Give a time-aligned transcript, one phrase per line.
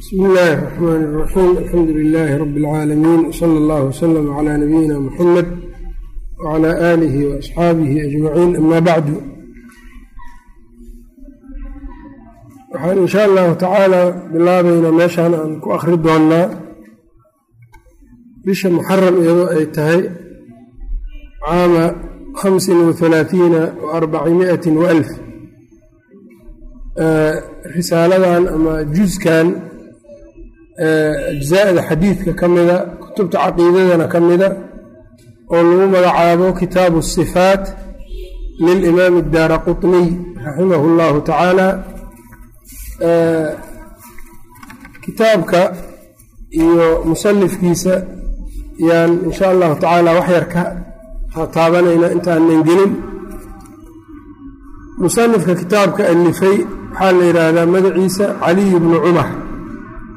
[0.00, 5.48] bismi illaahi raxmaani raxiim alxamdu lilaahi rabbi اlcaalamiin wsala allahu wslm cla nabiyina muxamed
[6.44, 8.50] wcla aalihi waasxaabihi ajmaciin.
[8.60, 9.16] Amaa bacdu.
[12.72, 14.02] Waxaan insha allahu tacaala
[14.32, 16.46] bilaabaynaa meeshaan aan ku akhri doonnaa
[18.44, 20.00] bisha muxaram iyadoo ay tahay
[21.44, 21.84] caama
[22.42, 25.10] hamsin wa halaatiina wa arbacimiatin wa alf.
[27.76, 29.48] Risaaladan ama juskan
[30.84, 34.48] ajzaada xadiidka ka mida kutubta caqiidadana ka mida
[35.54, 37.64] oo lagu magacaabo kitaabu sifaat
[38.64, 40.08] lilimaam daara quniy
[40.44, 41.66] raximahu llahu tacaala
[45.04, 45.60] kitaabka
[46.62, 47.94] iyo musanifkiisa
[48.82, 50.62] ayaan insha allahu tacaala wax yar ka
[51.54, 52.92] taabanayna intaanan gelin
[55.02, 56.56] musanifka kitaabka alifay
[56.92, 59.28] waxaa la yidhaahdaa magaciisa caliy bnu cumar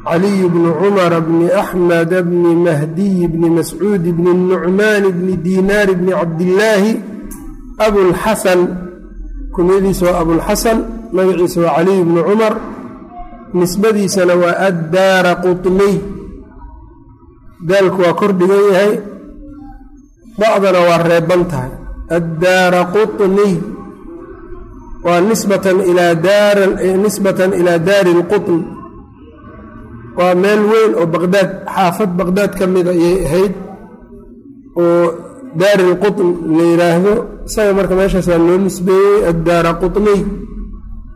[0.09, 6.92] caliy bnu cumara bni axmed bni mahdiy bni mascuud bni nucmaan bni dinaar bni cabdillaahi
[7.86, 8.61] abulxasan
[9.55, 10.78] kunyadiisa waa abulxasan
[11.17, 12.55] magaciisa waa caliy bnu cumar
[13.58, 15.94] nisbadiisana waa addaara quطniy
[17.69, 18.92] daalku waa kor dhigan yahay
[20.41, 21.72] bacdana waa reeban tahay
[22.17, 23.55] addaara quطniy
[25.06, 25.77] waa nisbatan
[27.61, 28.58] ilaa daari اlquطn
[30.17, 33.53] waa meel weyn oo baqdaad xaafad baqdaad ka mid ah ayay ahayd
[34.81, 35.06] oo
[35.59, 37.14] daari lqutn la yidhaahdo
[37.47, 40.22] isaga marka meeshaas waa loo nisbeeyey addaara qutniy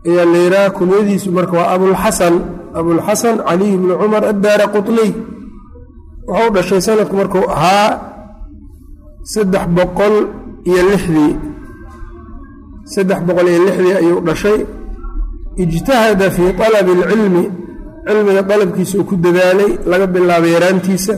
[0.10, 2.36] ayaa la yidhaaha kunyadiisu marka waa abulxasan
[2.80, 5.12] abulxasan caliy bni cumar addaara qutniy
[6.30, 7.90] wuxuu dhashay sanadku markuu ahaa
[9.34, 10.16] saddex boqol
[10.70, 11.34] iyo lixdii
[12.94, 14.60] saddex boqol iyo lixdii ayuu dhashay.
[15.64, 17.44] Ijtahada fii talabi alcilmi
[18.08, 21.14] cilmiga dalabkiisa uu ku dadaalay laga bilaabo yaraantiisa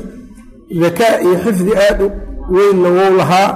[0.84, 2.08] dakaa iyo xifdi aad u
[2.56, 3.50] weynna wou lahaa.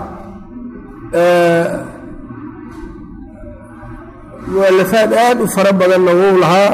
[4.54, 6.72] Mualafaad aad u fara badanna wou lahaa.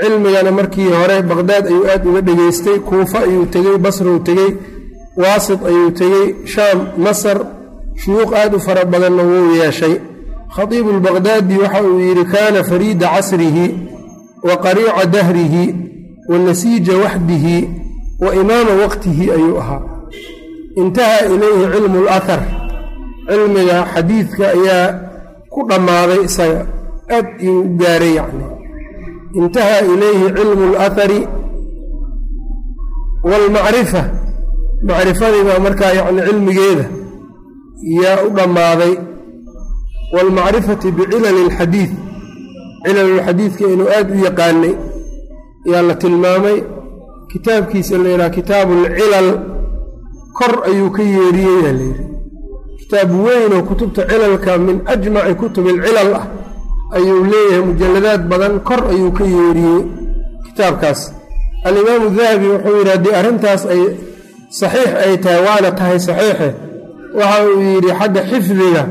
[0.00, 4.50] Cilmigana markii hore baqdaad ayuu aad uga dhegaystay kuufa ayuu tegey basrou tegey
[5.22, 7.38] waasit ayuu tegey shaam masar
[8.00, 9.94] shuyuuq aad u fara badanna wou yeeshay.
[10.56, 13.66] Khatiibu lbaqdaadi waxa uu yidhi kaana fariida casrihi
[14.42, 15.74] wa qariica dahrihi
[16.28, 17.68] wa nasiija waxdihi
[18.20, 19.82] wa imaama waqtihi ayuu ahaa.
[20.76, 22.40] Intahaa ilayhi cilmu lahar
[23.28, 24.86] cilmiga xadiidka ayaa
[25.52, 26.66] ku dhammaaday isaga
[27.16, 28.46] aad iyuu u gaaray yacni.
[29.40, 31.20] Intahaa ilayhi cilmu alahari
[33.30, 34.02] waalmacrifa
[34.88, 36.84] macrifadii baa markaa yacni cilmigeeda
[38.02, 38.94] yaa u dhammaaday.
[40.14, 41.42] Waalmacrifati bicilali
[42.84, 44.74] alxadiid cilalulxadiidka inuu aad u yaqaanay
[45.72, 46.58] yaa la tilmaamay
[47.32, 49.30] kitaabkiisa la yidhaha kitaabu alcilal
[50.38, 52.04] kor ayuu ka yeeriyey yaa layidhi
[52.80, 56.26] kitaab weynoo kutubta cilalka min ajmaci kutubi alcilal ah
[56.96, 59.82] ayuu leeyahay mujalladaad badan kor ayuu ka yeeriyey
[60.46, 61.00] kitaabkaas.
[61.64, 63.82] Alimaamu dahabi wuxuu yidhi haddii arrintaas ay
[64.58, 66.48] saxiix ay tahay waana tahay saxiixe.
[67.18, 68.82] Waxa uu yidhi xagga xifdiga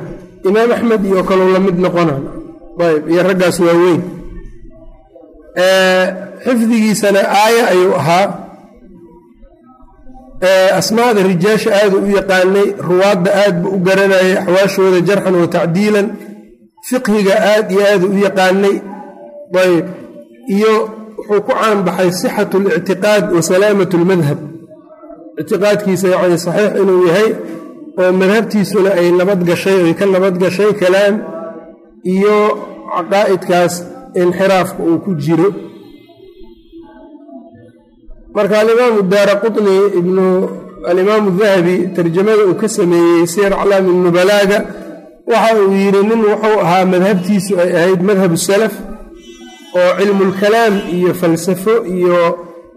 [0.47, 2.15] imaam axmed iyo kalou la mid noqona
[2.85, 4.01] ayb iyo raggaas waa weyn
[6.45, 8.27] xifdigiisana aaya ayuu ahaa.
[10.79, 16.07] Asmaada rijaasha aadu u yaqaanay ruwaadda aad bu u garanayay axwaashooda jarxan wa tacdiilan
[16.89, 18.75] fiqhiga aad iyo aadu u yaqaanay.
[19.63, 19.85] Ayb
[20.55, 20.73] iyo
[21.17, 24.39] wuxuu ku caanbaxay sixatu اlictiqaad wa salaamat اlmadhab
[25.41, 27.29] ictiqaadkiisa yacni saxiix inuu yahay
[28.01, 31.15] oo madhabtiisuna ay nabad gashay ay ka nabad gashay kalaam
[32.13, 32.37] iyo
[32.95, 33.73] caqaa'idkaas
[34.21, 35.49] inxiraafka uu ku jiro.
[38.35, 40.25] Marka alimaamu daara qutni ibnu
[40.89, 44.59] alimaamu dahabi tarjamada uu ka sameeyey siyar aclaami nubalaaga
[45.31, 48.73] waxa uu yidhi nin wuxuu ahaa madhabtiisu ay ahayd madhab salaf
[49.79, 52.19] oo cilmulkalaam iyo falsafo iyo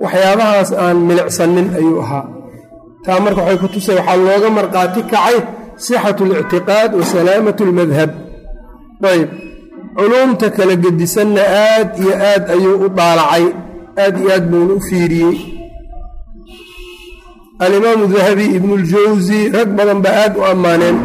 [0.02, 2.25] waxyaabahaas aan milicsanin ayuu ahaa.
[3.05, 5.37] Taa marka waxay ku tusay waxaa looga markaati kacay
[5.84, 8.11] sixatu lictiqaad wa salaamatu lmadhab
[9.02, 9.29] ayb.
[9.97, 13.44] Culuumta kala gedisanna aad iyo aad ayuu u daalacay
[14.05, 15.37] aad iyo aad buuna u fiiriyey.
[17.64, 20.97] Alimaamu dahabi ibnu اljawsi rag badan baa aad u ammaaneen.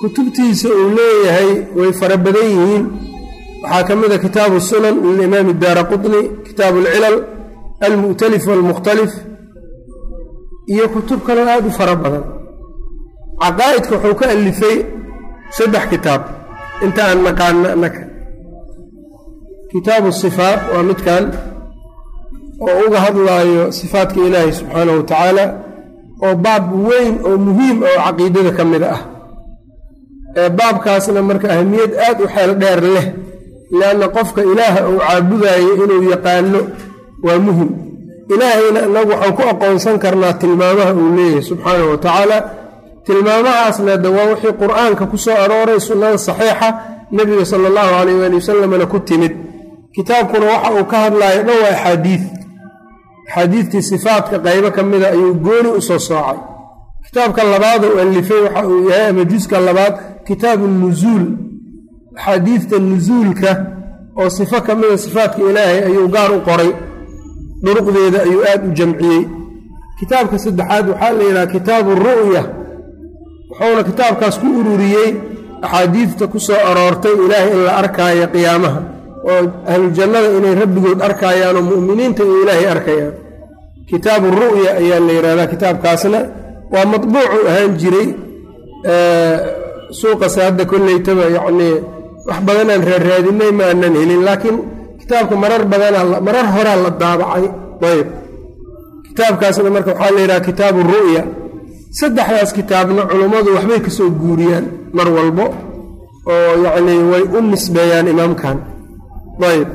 [0.00, 2.84] Kutubtiisa uu leeyahay way fara badan yihiin.
[3.62, 7.16] Waxaa ka mid a kitaabu sunan lilimaami daara quطni kitaabu alcilal
[7.86, 9.12] almu'talif waalmukhtalif
[10.72, 12.24] iyo kutub kaloo aad u fara badan
[13.42, 14.76] caqaa'idka wuxuu ka alifay
[15.56, 16.22] saddex kitaab.
[16.84, 18.00] Inta aan naqaano annaka
[19.72, 21.24] kitaabu sifaat waa midkan
[22.66, 25.44] oo uga hadlaayo sifaatka ilaahi subxaanahu wa tacaala
[26.24, 29.00] oo baab weyn oo muhiim oo caqiidada ka mid ah.
[30.40, 33.06] Ee baabkaasna marka ahamiyad aad u xeel dheer leh
[33.78, 36.60] lianna qofka ilaaha uu caabudayo inuu yaqaano
[37.26, 37.70] waa muhiim
[38.32, 42.36] ilaahayna inagu waxaan ku aqoonsan karnaa tilmaamaha uu leeyahay subxaanahu wa tacaala
[43.06, 46.68] tilmaamahaasna de waa wixii qur'aanka ku soo arooray sunnada saxiixa
[47.12, 49.32] nebiga sala allahu calayh waali wasalamna ku timid.
[49.94, 52.22] Kitaabkuna waxa uu ka hadlaayo dhan waa axaadiid
[53.28, 56.38] axaadiidtii sifaatka qaybo ka mida ayuu gooni u soo soocay.
[57.06, 59.94] Kitaabka labaad uu alifay waxa uu yahay ama juska labaad
[60.26, 61.24] kitaabu nusuul
[62.16, 63.50] axaadiidta nusuulka
[64.20, 66.70] oo sifo ka mida sifaatka ilaahay ayuu gaar u qoray.
[67.64, 69.22] Duruqdeeda ayuu aad u jamciyey.
[69.98, 72.42] Kitaabka saddexaad waxaa la yidhaha kitaabu ru'ya
[73.58, 75.10] wuxuuna kitaabkaas ku ururiyey
[75.64, 78.80] axaadiidta ku soo aroortay ilaahay in la arkaayo qiyaamaha
[79.30, 79.42] oo
[79.72, 83.14] ahlujannada inay rabbigood arkaayaan oo mu'miniinta iyo ilaahay arkayaan.
[83.90, 86.20] Kitaabu ru'ya ayaa la yidhahdaa kitaabkaasna.
[86.72, 88.08] Waa matbuucu ahaan jiray
[89.98, 91.74] suuqase hadda kollaytaba yacnii
[92.28, 94.56] wax badanaan raarraadinay ma aanan helin laakiin
[95.00, 97.44] kitaabka marar badanaa marar horaa la daabacay.
[97.90, 98.08] Ayb
[99.08, 101.22] kitaabkaasna marka waxaa la yidhaha kitaabu ru'ya
[101.90, 105.46] saddexdaas kitaabna culummadu waxbay ka soo guuriyaan mar walbo
[106.32, 108.56] oo yacnii way u nisbeeyaan imaamkan.
[109.50, 109.68] Ayb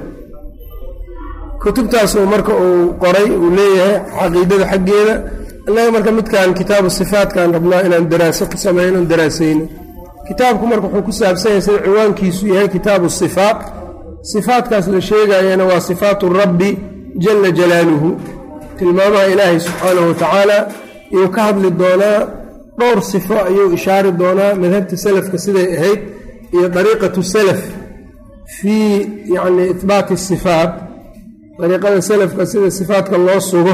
[1.64, 5.16] kutubtaasuu marka uu qoray uu leeyahay caqiidada xaggeeda
[5.68, 9.66] innaga marka midkan kitaabu sifaatkaan rabnaa inaan daraaso ku samayno daraasayno.
[10.28, 13.60] Kitaabku marka wuxuu ku saabsan yahay sida ciwaankiisu yahay kitaabu sifaat.
[14.34, 16.70] Sifaatkaas la sheegayana waa sifaatu rabbi
[17.24, 18.10] jala jalaaluhu.
[18.78, 20.58] Tilmaamaha ilaahay subxaanahu wa tacaala
[21.16, 22.20] iyuu ka hadli doonaa
[22.80, 26.00] dhowr sifo ayuu ishaari doonaa madhabta salafka siday ahayd
[26.56, 27.62] iyo dariiqatu salaf
[28.58, 28.94] fii
[29.36, 30.72] yacni ihbaati sifaat
[31.60, 33.74] dariiqada salafka sida sifaatka loo sugo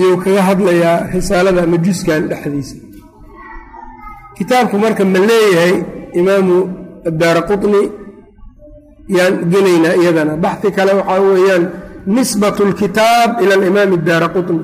[0.00, 2.76] iyuu kaga hadlayaa risaalada ama juskan dhexdiisa.
[4.36, 5.74] Kitaabku marka ma leeyahay
[6.20, 6.56] imaamu
[7.08, 7.82] addaara qutni
[9.16, 10.32] yaan gelaynaa iyadana.
[10.44, 11.64] Baxi kale waxaa weeyaan
[12.16, 14.60] nisbatu lkitaab ila alimaami addaara qutni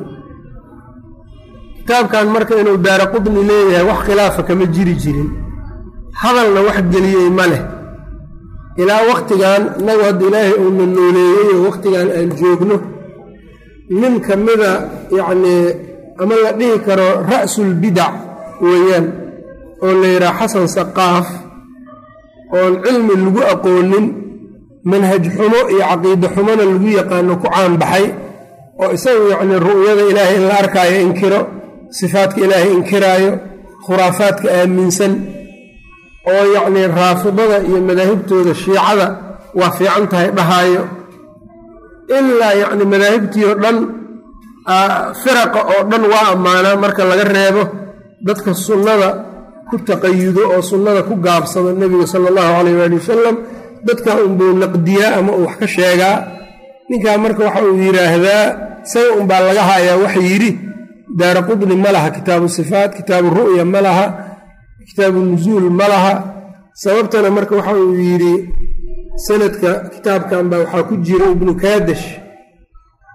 [1.82, 5.28] kitaabkan marka inuu daara qutni leeyahay wax khilaafa kama jiri jirin.
[6.20, 7.62] Hadalna wax geliyey ma leh.
[8.80, 12.76] Ilaa wakhtigan innagu hadda ilaahay uuna nooleeyey oo wakhtigan aan joogno
[14.00, 14.72] nin ka mida
[15.18, 15.64] yacnii
[16.22, 18.12] ama la dhihi karo ra'sulbidac
[18.64, 19.06] weeyaan
[19.84, 21.28] oo la yidhaha xasan saqaaf
[22.56, 24.06] oon cilmi lagu aqoonin
[24.90, 28.04] manhaj xumo iyo caqiide xumona lagu yaqaano ku caanbaxay
[28.82, 31.40] oo isagu yacnii ru'yada ilaahay in la arkaayo inkiro
[31.98, 33.32] sifaadka ilaahay inkiraayo
[33.86, 35.12] khuraafaadka aaminsan
[36.32, 39.06] oo yacnii raafidada iyo madaahibtooda shiicada
[39.58, 40.82] waa fiican tahay dhahaayo.
[42.18, 43.76] Ilaa yacni madaahibtii oo dhan
[45.22, 47.62] firaqa oo dhan waa ammaanaa marka laga reebo
[48.26, 49.08] dadka sunnada
[49.70, 53.36] ku taqayudo oo sunnada ku gaabsado nebiga sala allahu calayh waali wasalam
[53.86, 56.16] dadka unbuu naqdiyaa ama uu wax ka sheegaa.
[56.90, 58.44] Ninkaa marka waxa uu yidhaahdaa
[58.86, 60.50] isaga unbaa laga hayaa waxa yidhi
[61.18, 64.06] daara qudni ma laha kitaabu sifaat kitaabu ru'ya ma laha
[64.88, 66.14] kitaabu nusuul ma laha.
[66.82, 68.34] Sababtana marka waxa uu yidhi
[69.26, 72.06] sanadka kitaabkan baa waxaa ku jira ibnu kaadash.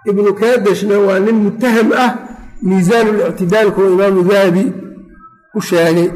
[0.10, 2.12] Ibnu kaadashna waa nin mutaham ah
[2.68, 4.64] miisaanulictidaalka oo imaamu dahabi
[5.54, 6.10] ku sheegay.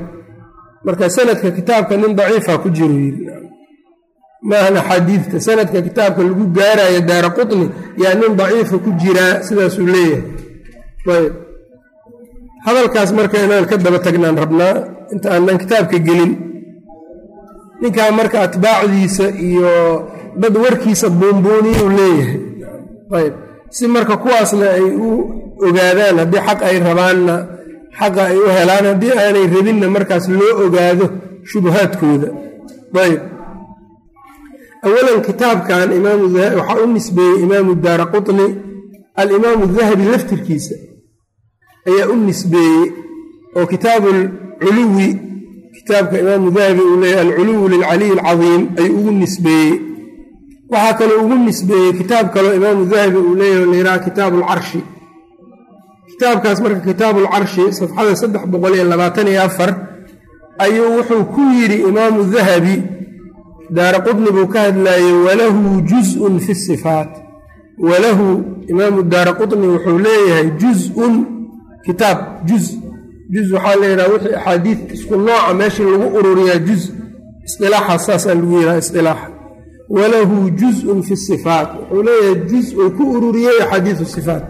[0.85, 3.23] Marka sanadka kitaabka nin daciifa ku jiro yidhi.
[4.50, 7.65] Maahan axaadiidta sanadka kitaabka lagu gaarayo daara qutni
[8.03, 10.23] yaa nin daciifa ku jiraa sidaasuu leeyahay.
[11.13, 11.33] Ayb
[12.65, 14.74] hadalkaas marka inaan ka daba tagnaan rabnaa
[15.13, 16.32] inta aanan kitaabka gelin
[17.82, 19.72] ninkaa marka atbaacdiisa iyo
[20.41, 22.39] dad warkiisa buunbuuniyuu leeyahay.
[23.18, 23.34] Ayb
[23.75, 25.10] si marka kuwaasna ay u
[25.68, 27.36] ogaadaan haddii xaq ay rabaanna
[28.00, 31.06] xaqa ay u helaan haddii aanay rabinna markaas loo ogaado
[31.50, 32.27] shubahaadkooda
[33.06, 33.22] ayb
[34.86, 35.89] awalan kitaabkan
[36.60, 38.46] waxaa u nisbeeyey imaamu daara qutni
[39.22, 40.75] alimaamu dahabi laftirkiisa
[41.89, 42.85] ayaa u nisbeeyey
[43.57, 45.07] oo kitaabu alculuwi
[45.77, 49.73] kitaabka imaamu dahabi uu leeyahy alculuwu lilcaliy alcadiim ayuu ugu nisbeeyey.
[50.71, 54.81] Waxaa kaloo ugu nisbeeyey kitaab kaloo imaamu dahabi uu leeyahy layidhaha kitaabu alcarshi
[56.09, 59.69] kitaabkaas marka kitaabu alcarshi safxada saddex boqol iyo labaatan iyo afar
[60.63, 62.75] ayuu wuxuu ku yidhi imaamu dahabi
[63.75, 67.11] daara qudni buu ka hadlaayey walahu juz-un fi sifaat.
[67.89, 68.27] Walahu
[68.71, 71.13] imaamu daara qutni wuxuu leeyahay juz-un
[71.85, 72.17] kitaab
[72.50, 72.65] juz
[73.33, 76.83] juz waxaa la yidhaha wixii axaadiid isku nooca meeshii lagu ururiyaa juz
[77.47, 79.27] isqilaaxa saasaa lagu yidhaha isqilaaxa
[79.89, 84.43] walahu juzun fi sifaat wuxuu leeyahay juz uu ku ururiyey axaadiisu sifaat.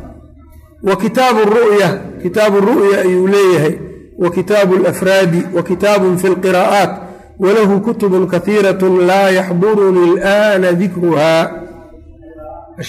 [0.87, 1.89] Wa kitaabu ru'ya
[2.23, 3.75] kitaabu ru'ya ayuu leeyahay.
[4.17, 6.91] Wa kitaabu alafraadi wa kitaabun fi lqiraa'aat
[7.39, 11.43] walahu kutubun kaiirat laa yaxduruni al'aana dikruhaa.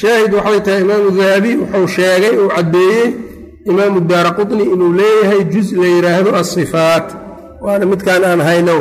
[0.01, 3.09] Shaahid waxay tahay imaamu dahabi wuxuu sheegay uu caddeeyey
[3.71, 7.07] imaamu daara qutni inuu leeyahay juz la yidhaahdo asifaat
[7.65, 8.75] waana midkaan aan hayno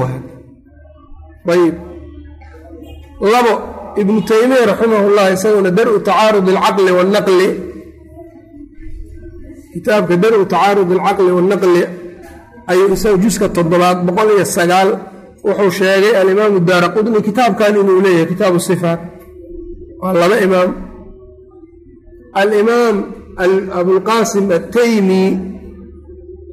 [1.54, 1.76] ayb
[3.34, 3.54] labo
[4.02, 7.50] ibnu taymiya raximah llah isaguna dar-u tacaarud alcaqli wanaqli
[9.74, 11.82] kitaabka dar-u tacaarud alcaqli wanaqli
[12.72, 14.90] ayuu isaga juska toddobaad boqol iyo sagaal
[15.48, 19.02] wuxuu sheegay alimaamu daara qutni kitaabkan inuu leeyahay kitaabu sifaat.
[20.02, 20.70] Waa laba imaam.
[22.42, 22.96] Alimaam
[23.80, 25.24] abulqaasim attaymi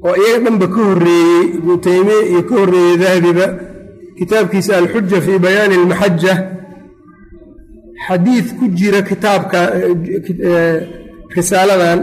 [0.06, 3.46] oo iyaga dhanba ka horeeyey ibnu taymiya iyo ka horeeyey dahabiba
[4.18, 6.34] kitaabkiisa alxuja fii bayaani almaxaja
[8.06, 9.60] xadiid ku jira kitaabka
[11.36, 11.98] risaaladan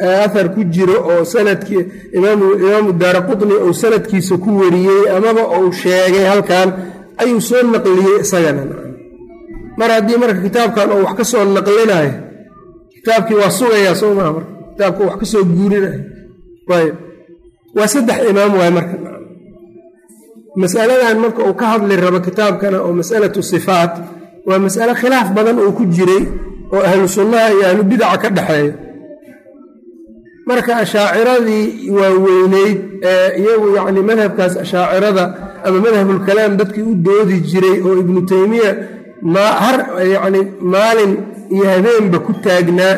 [0.00, 1.82] ahar ku jiro oo sannadkii
[2.16, 6.68] imaamu daara qutni uu sanadkiisa ku wariyey amaba uu sheegay halkan
[7.22, 8.62] ayuu soo naqliyey isagana.
[9.78, 12.12] Mar haddii marka kitaabkan uu wax ka soo naqlinayo
[13.04, 14.42] kitaabkii waa sugayaa soo marka.
[14.72, 16.00] Kitaabka wax ka soo guurinayo
[16.78, 16.94] ayb
[17.76, 18.94] waa saddex imaam waay marka.
[20.60, 23.92] Masaladan marka uu ka hadli rabo kitaabkana oo masalatu sifaat
[24.48, 26.22] waa masale khilaaf badan uu ku jiray
[26.74, 28.72] oo ahlu sunnaha iyo ahlu bidaca ka dhexeeya
[30.48, 31.66] marka ashaaciradii
[31.98, 32.78] waaweyneyd
[33.10, 35.24] ee iyagu yacni madhabkaas ashaacirada
[35.66, 38.70] ama madhabulkalaam dadkii u doodi jiray oo ibnu taymiya
[39.64, 39.76] har
[40.14, 40.40] yacni
[40.72, 41.12] maalin
[41.54, 42.96] iyo habeenba ku taagnaa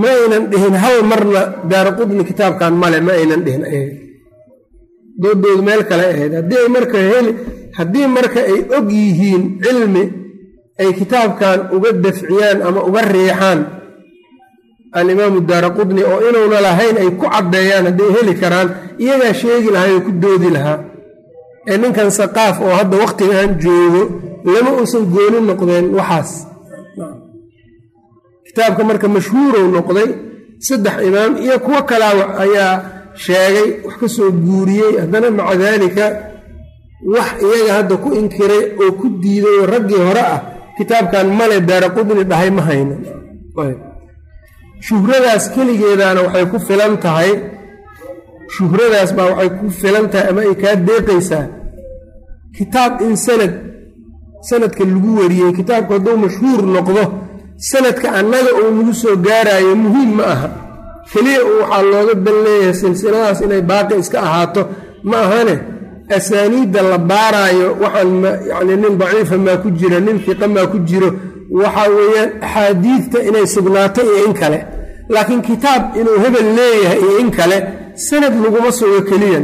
[0.00, 3.62] ma aynan dhihin hal marna daara qudni kitaabkan male ma aynan dhihin
[5.22, 6.32] doodoodu meel kale ahayd.
[6.38, 7.32] Haddii ay marka heli
[7.78, 10.04] haddii marka ay og yihiin cilmi
[10.80, 13.60] ay kitaabkan uga dafciyaan ama uga riixaan
[14.98, 18.68] alimaamu daara qudni oo inuuna lahayn ay ku caddeeyaan hadday heli karaan
[19.02, 20.78] iyagaa sheegi lahaa oo ku doodi lahaa.
[21.70, 24.02] Ee ninkan saqaaf oo hadda wakhtigan joogo
[24.52, 26.30] lama uusan gooni noqdeen waxaas
[28.52, 30.08] kitaabka marka mashhuurow noqday
[30.66, 32.74] saddex imaam iyo kuwo kalaa ayaa
[33.24, 36.04] sheegay wax ka soo guuriyey haddana maca daalika
[37.14, 40.40] wax iyaga hadda ku inkiray oo ku diiday oo raggii hore ah
[40.78, 42.94] kitaabkan male daara qudni dhahay ma hayno
[44.86, 47.30] shuhradaas keligeedaana waxay ku filan tahay
[48.56, 51.44] shuhradaas baa waxay ku filan tahay ama ay kaa deeqaysaa
[52.56, 53.52] kitaab in sanad
[54.48, 57.02] sanadka lagu wariyey kitaabku hadduu mashhuur noqdo
[57.70, 60.48] sanadka annaga uu nagu soo gaarayo muhiim ma aha.
[61.12, 64.62] Keliya uu waxaa looga dan leeyahay silsiladaas inay baaqi iska ahaato.
[65.10, 65.54] Ma ahane
[66.16, 68.10] asaaniidda la baaraayo waxaan
[68.50, 71.08] yani nin daciifa maa ku jira nin fiqa maa ku jiro
[71.60, 74.58] waxa weeyaan axaadiidta inay sugnaato iyo in kale.
[75.14, 77.56] Laakiin kitaab inuu hebel leeyahay iyo in kale
[78.06, 79.40] sanad laguma sugo keliya.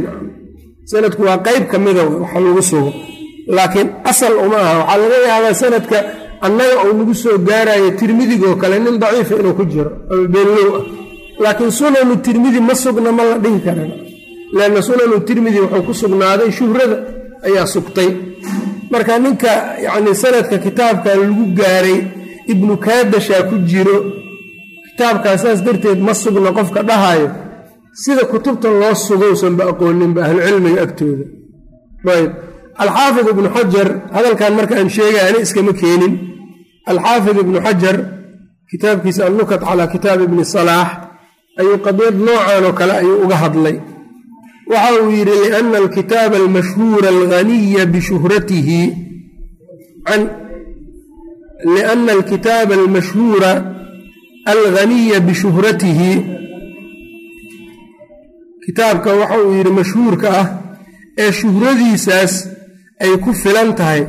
[0.91, 2.91] Sanadku waa qeyb ka mida waxa lagu sugo.
[3.55, 4.77] Laakiin asal uma aha.
[4.79, 5.97] Waxaa laga yaabaa sanadka
[6.45, 10.83] annaga uu nagu soo gaarayo tirmidigoo kale nin daciifa inuu ku jiro ama beenlow ah.
[11.43, 13.91] Laakiin sunanu tirmidi ma sugna ma la dhihi karan
[14.55, 16.97] leanna sunanu tirmidi wuxuu ku sugnaaday shuhrada
[17.47, 18.09] ayaa sugtay.
[18.91, 19.51] Marka ninka
[19.85, 21.99] yacni sanadka kitaabkan lagu gaaray
[22.51, 23.97] ibnu kaadashaa ku jiro
[24.87, 27.27] kitaabkaa saas darteed ma sugna qofka dhahayo
[28.01, 31.25] sida kutubtan loo sugowsanba aqooninba ahlucilmiga agtooda.
[32.15, 32.31] Ayb
[32.83, 36.13] alxaafid ibnu xajar hadalkan marka aan sheegay ani iskama keenin
[36.91, 37.95] alxaafid ibnu xajar
[38.69, 40.89] kitaabkiisa annukat calaa kitaab ibni salaax
[41.59, 43.75] ayuu qadiyad noocan oo kale ayuu uga hadlay.
[44.71, 48.81] Waxa uu yidhi liana alkitaaba almashhuura alghaniya bishuhratihi.
[51.75, 53.51] Liana alkitaaba almashhuura
[54.53, 56.11] alghaniya bishuhratihi.
[58.65, 60.47] Kitaabka waxa uu yidhi mashhuurka ah
[61.23, 62.33] ee shuhradiisaas
[63.03, 64.01] ay ku filan tahay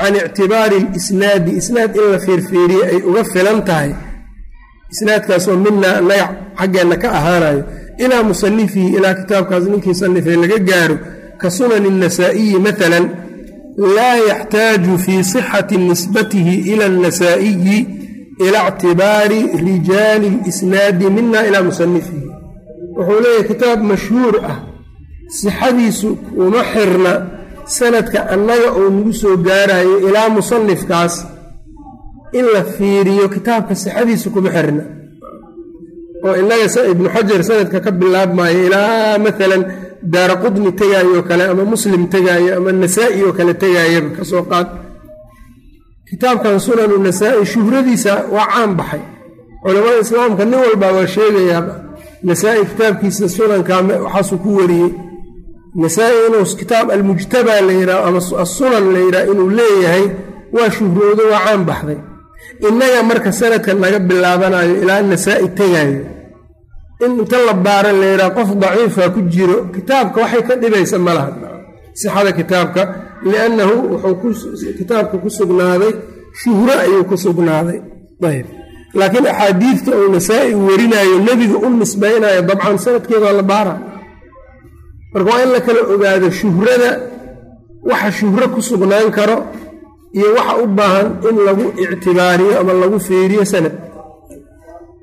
[0.00, 3.90] can ictibaari lisnaadi isnaad in la fiirfiiriye ay uga filan tahay
[4.92, 6.26] isnaadkaasoo minaa annaga
[6.60, 7.62] xaggeenna ka ahaanayo
[8.04, 10.96] ilaa musanifihi ilaa kitaabkaas ninkii sanifay laga gaaro
[11.40, 13.04] ka sunani annasaa'iyi maalan
[13.96, 17.78] laa yaxtaaju fii sixati nisbatihi ila annasaa'iyi
[18.46, 22.26] ila ictibaari rijaali lisnaadi mina ilaa musanifihi
[22.96, 24.56] wuxuu leeyahay kitaab mashhuur ah
[25.40, 26.08] sixadiisu
[26.44, 27.12] uma xirna
[27.66, 31.14] sanadka annaga uu nagu soo gaarayo ilaa musanifkaas
[32.38, 34.84] in la fiiriyo kitaabka sixadiisu kuma xirna.
[36.26, 39.62] oo innaga ibnu xajar sanadka ka bilaabmaayo ilaa maalan
[40.12, 44.68] daara qudni tegaayo kale ama muslim tegaayo ama nasaa'i oo kale tegaayaba ka soo qaad.
[46.10, 49.02] Kitaabkan sunanu nasaa-i shuhradiisa waa caan baxay.
[49.62, 51.62] Culamada islaamka nin walbaa waa sheegayaa
[52.28, 54.90] nasaa-i kitaabkiisa sunanka waxaasuu ku wariyey
[55.82, 60.04] nasaa-i inuu kitaab almujtabaa la yidhaho ama asunan la yidhaho inuu leeyahay
[60.56, 61.98] waa shuhroodo waa caan baxday.
[62.68, 66.02] Innaga marka sanadka naga bilaabanayo ilaa nasaa-i tegaayo
[67.04, 71.12] in inta la baara la yidhaha qof daciifa ku jiro kitaabka waxay ka dhibaysa ma
[71.16, 71.30] laha.
[72.00, 72.82] Sixada kitaabka
[73.30, 75.92] liannahu wuxuu kitaabka ku sugnaaday
[76.40, 77.78] shuhro ayuu ku sugnaaday.
[78.30, 78.46] Ayb
[78.98, 83.74] laakiin axaadiidta uu nasaa-i warinayo nebiga u nisbaynayo dabcan sanadkeeda la baara
[85.12, 86.90] marka waa in la kala ogaado shuhrada
[87.90, 89.36] waxa shuhro ku sugnaan karo
[90.16, 93.74] iyo waxa u baahan in lagu ictibaariyo ama lagu fiiriyo sanad.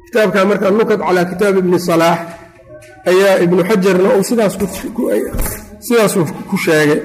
[0.06, 2.20] Kitaabka marka nukad calaa kitaab ibni salaax
[3.10, 4.24] ayaa ibnu xajarna uu
[5.88, 7.00] sidaasuu ku sheegay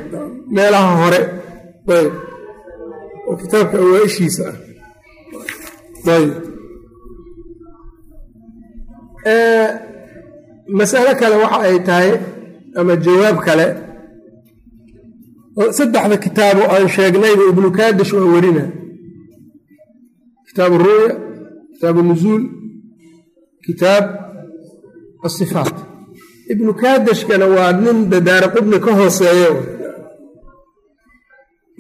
[0.55, 1.21] meelaha hore.
[1.97, 2.13] Ayb
[3.29, 4.45] oo kitaabka awaa-ishiisa
[9.27, 9.69] ah
[10.79, 12.11] masalo kale waxa ay tahay
[12.79, 13.67] ama jawaab kale.
[15.79, 18.65] Saddexda kitaabo aan sheegnayba ibnu kaadash waa werina
[20.49, 21.09] kitaab ru'ya
[21.75, 22.43] kitaab nuzuul
[23.67, 24.05] kitaab
[25.27, 25.77] asifaat
[26.53, 29.53] ibnu kaadashkana waa nin dadaara qudni ka hooseeyo.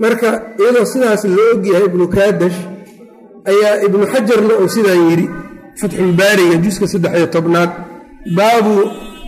[0.02, 0.28] Marka
[0.60, 2.58] iyadoo sidaas loo ogyahay ibnu kaadash
[3.50, 5.26] ayaa ibnu xajarna uu sidaa yidhi
[5.80, 7.70] fatxulbaariga juska saddex iyo tobnaad
[8.36, 8.74] baabu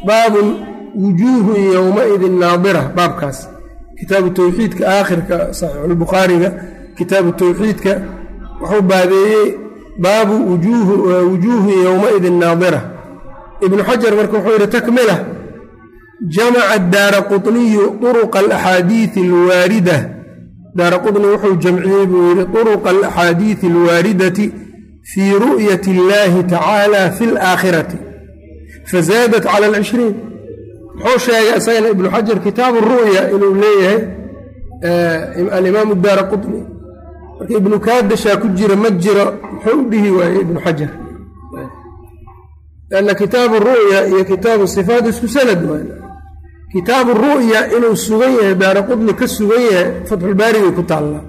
[0.09, 0.49] baabun
[0.95, 3.49] wujuuhun yowmaidin naadira baabkaas.
[3.99, 6.49] Kitaabu tawxiidka aakhirka saxiixulbukhaariga
[6.99, 7.93] kitaabu tawxiidka
[8.61, 9.49] wuxuu baabeeyey
[9.99, 12.81] baabu wujuuhun yowmaidin naadira.
[13.67, 15.17] Ibnu xajar marka wuxuu yidhi takmila
[16.35, 19.97] jamaca daara quniyu uruqa alaxaadiidi alwaarida.
[20.75, 24.53] Daara quni wuxuu jamciyey buu yidhi uruqa alaxaadiidi alwaaridati
[25.11, 27.97] fii ru'yati اllaahi tacaala fi اlaakhirati
[28.91, 30.15] fazaadat cala alcishriin
[31.03, 34.01] muxuu sheegay isagana ibnu xajar kitaabu ru'ya inuu leeyahay
[35.57, 36.61] alimaamu daara quطni
[37.39, 40.91] marka ibnu kaadashaa ku jira ma jiro muxuu u dhihi waayey ibnu xajar?
[42.93, 45.87] Lanna kitaabu ru'ya iyo kitaabu sifaat isku sanad waay.
[46.73, 51.23] Kitaabu ru'ya inuu sugan yahay daara qudni ka sugan yahay fatxulbaarigay ku taallaa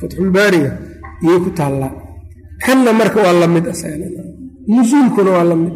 [0.00, 0.70] fatxulbaariga
[1.24, 1.92] iyay ku taallaa
[2.64, 3.64] kanna marka waa la mid
[4.74, 5.74] nusuulkuna waa la mid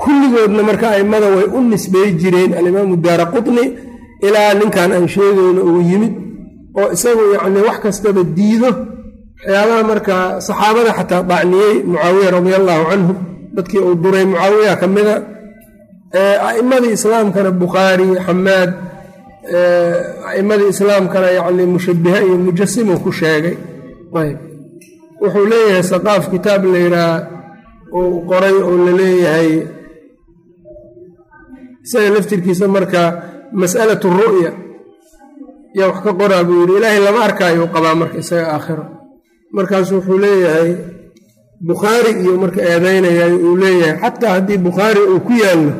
[0.00, 3.64] kulligoodna marka aimada way u nisbey jireen alimaamu daara qutni
[4.26, 6.12] ilaa ninkan aan sheegayno uu yimid
[6.80, 8.70] oo isagu yacni wax kastaba diido
[9.44, 10.14] waxyaabaha marka
[10.46, 13.12] saxaabada xataa dacniyey mucaawiya radia allaahu canhu
[13.56, 15.14] dadkii uu duray mucaawiya ka mida
[16.48, 18.70] a'imadii islaamkana bukhaari xamaad
[20.30, 23.56] a'imadii islaamkana yacni mushabiha iyo mujasimu ku sheegay.
[24.20, 24.38] Ayb.
[25.22, 27.16] Wuxuu leeyahay saqaaf kitaab la yidhaha
[27.98, 29.50] uu qoray oo la leeyahay
[31.84, 33.00] isaga laftirkiisa marka
[33.60, 34.50] mas'alatu ru'ya
[35.78, 38.84] yaa wax ka qoraa buu yidhi ilaahay lama arkaayo qabaa marka isaga aakhiro.
[39.56, 40.70] Markaasu wuxuu leeyahay
[41.68, 45.72] bukhaari iyo marka eedaynayay uu leeyahay xataa haddii bukhaari uu ku yaallo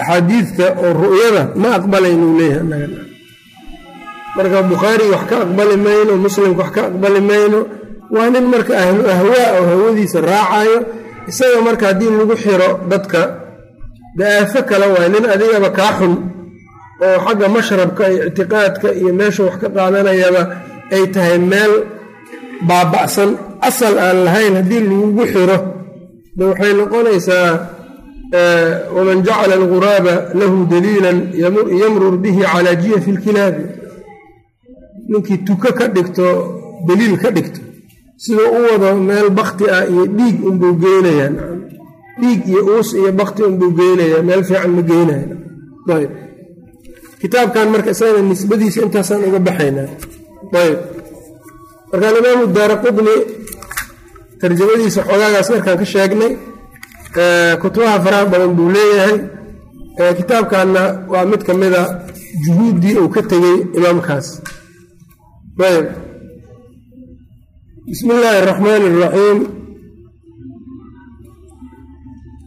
[0.00, 2.88] axaadiidta oo ru'yada ma aqbalaynuu leeyahay anaga
[4.36, 7.60] marka bukhaari wax ka aqbali mayno muslimka wax ka aqbali mayno
[8.14, 10.78] waa nin marka ahlu ahwaa oo hawadiisa raacayo
[11.30, 13.20] isaga marka haddii lagu xiro dadka
[14.18, 16.14] da'aafo kale waay nin adigaba kaa xun
[17.06, 20.42] oo xagga mashrabka iyo ictiqaadka iyo meesha wax ka qaadanayaba
[20.94, 21.72] ay tahay meel
[22.68, 23.30] baaba'san.
[23.68, 25.58] Asal aan lahayn haddii lagugu xiro
[26.36, 27.50] de waxay noqonaysaa
[28.96, 31.18] waman jacala alguraaba lahu daliilan
[31.82, 33.62] yamrur bihi calaa jiyafi lkilaabi
[35.10, 36.26] ninkii tuko ka dhigto
[36.86, 37.60] daliil ka dhigto
[38.22, 41.30] siduu u wado meel bakti ah iyo dhiig unbuu geynayaa
[42.20, 45.26] dhiig iyo uus iyo bakti unbuu geynayaa meel fiican ma geynaya
[45.96, 46.10] ayb.
[47.20, 49.88] Kitaabkan marka isagana nisbadiisa intaasaan uga baxaynaa.
[50.62, 50.78] Ayb.
[51.90, 53.14] Marka alimaamu daara qudni
[54.40, 56.32] tarjamadiisa xogaagaas markaan ka sheegnay
[57.62, 59.16] kutubaha faraha badan buu leeyahay.
[60.18, 61.82] Kitaabkanna waa mid ka mida
[62.44, 64.26] juhuuddii uu ka tegey imaamkaas.
[65.70, 65.86] Ayb.
[67.88, 69.38] Bismi illaahi araxmaan iraxiim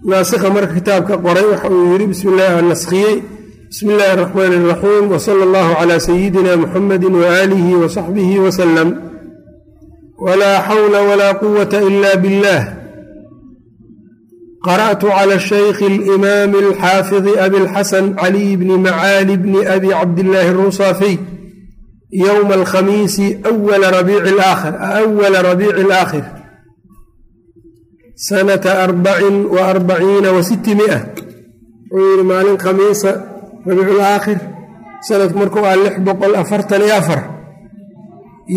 [0.09, 3.15] naasikha marka kitaabka qoray waxa uu yidhi bismi illaahi naskiyey
[3.69, 8.89] bismi illaahi araxmaan iraxiim wsala allahu calaa sayidina muxamadi waaalihi wasaxbihi wasalam
[10.25, 12.61] walaa xawla walaa quwata ila billah
[14.67, 21.17] qara'tu cala shaykhi alimaami alxaafidi abi lxasan caliy bni macaali bni abi cabdillaahi arusaafiy
[22.25, 26.23] yowma alkhamiisi awala rabiici alaakhir
[28.27, 30.97] sanata arbacin wa arbaciina wa sitti mia
[31.91, 33.11] wuxuu yidhi maalin khamiisa
[33.67, 34.37] rabiicu laakhir
[35.07, 37.21] sanadku markuu ah lix boqol afartan iyo afar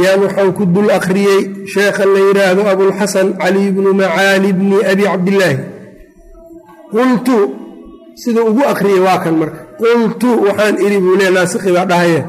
[0.01, 1.41] yaan waxau ku dul akhriyey
[1.75, 5.59] sheekha la yidhaahdo abulxasan cali bnu macaali bni abi cabdillaahi
[6.95, 7.37] qultu
[8.23, 12.23] siduu ugu akhriyey waa kan marka qultu waxaan idhi buu le naasikhi baa dhahaya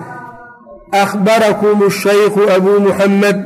[1.03, 3.39] akhbarakum shaykhu abuu muxamed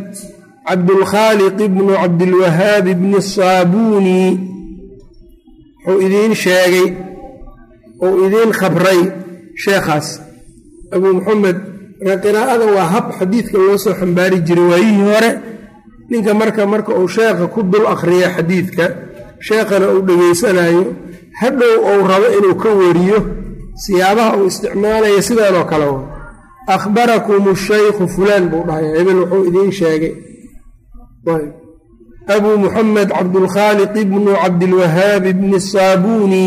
[0.69, 4.21] cabdulkhaaliq bnu cabdilwahaab bni saabuuni
[5.86, 6.88] wuxuu idiin sheegay
[8.05, 9.01] uu idiin khabray
[9.63, 10.08] sheekhaas.
[10.95, 11.58] Abuu muxamed
[12.23, 15.32] qiraa'ada waa hab xadiidka loo soo xambaari jiray waayihii hore.
[16.10, 18.86] Ninka marka marka uu sheekha ku dul akhriya xadiidka
[19.47, 20.84] sheekhana uu dhegaysanayo
[21.41, 23.19] hadhow uu rabo inuu ka wariyo
[23.84, 26.01] siyaabaha uu isticmaalaya sidaanoo kale wa
[26.75, 30.13] akhbarakum shaykhu fulaan buu dhahaya hebel wuxuu idiin sheegay
[32.36, 36.46] abuu muxamed cabdulkhaaliq bnu cabdilwahaab bni saabuuni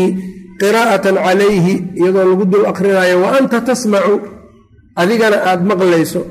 [0.61, 4.15] qiraa'atan calayhi iyadoo lagu dul akhrinayo wa anta tasmacu
[5.01, 6.21] adigana aada maqlayso